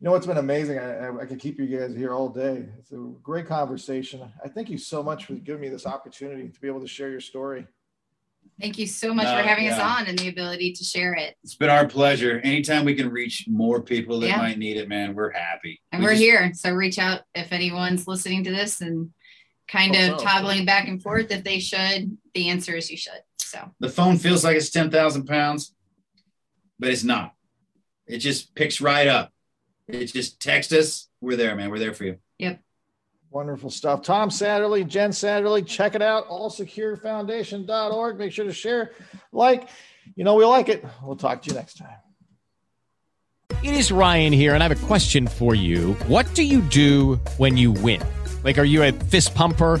[0.00, 0.78] know what's been amazing?
[0.78, 2.66] I, I, I, could keep you guys here all day.
[2.78, 4.22] It's a great conversation.
[4.44, 7.10] I thank you so much for giving me this opportunity to be able to share
[7.10, 7.66] your story.
[8.60, 9.76] Thank you so much uh, for having yeah.
[9.76, 11.36] us on and the ability to share it.
[11.42, 12.40] It's been our pleasure.
[12.44, 14.36] Anytime we can reach more people that yeah.
[14.36, 15.80] might need it, man, we're happy.
[15.92, 16.52] And we are here.
[16.54, 19.10] So reach out if anyone's listening to this and
[19.66, 20.24] kind of so.
[20.24, 21.30] toggling back and forth.
[21.30, 23.22] If they should, the answer is you should.
[23.38, 25.74] So the phone feels like it's 10,000 pounds,
[26.78, 27.32] but it's not.
[28.06, 29.32] It just picks right up.
[29.88, 31.08] It just text us.
[31.20, 31.70] We're there, man.
[31.70, 32.18] We're there for you.
[32.38, 32.60] Yep.
[33.30, 34.02] Wonderful stuff.
[34.02, 36.28] Tom Satterly, Jen Satterly, check it out.
[36.28, 38.18] AllSecureFoundation.org.
[38.18, 38.92] Make sure to share,
[39.32, 39.68] like.
[40.16, 40.84] You know, we like it.
[41.02, 41.96] We'll talk to you next time.
[43.62, 45.94] It is Ryan here, and I have a question for you.
[46.06, 48.02] What do you do when you win?
[48.42, 49.80] Like, are you a fist pumper?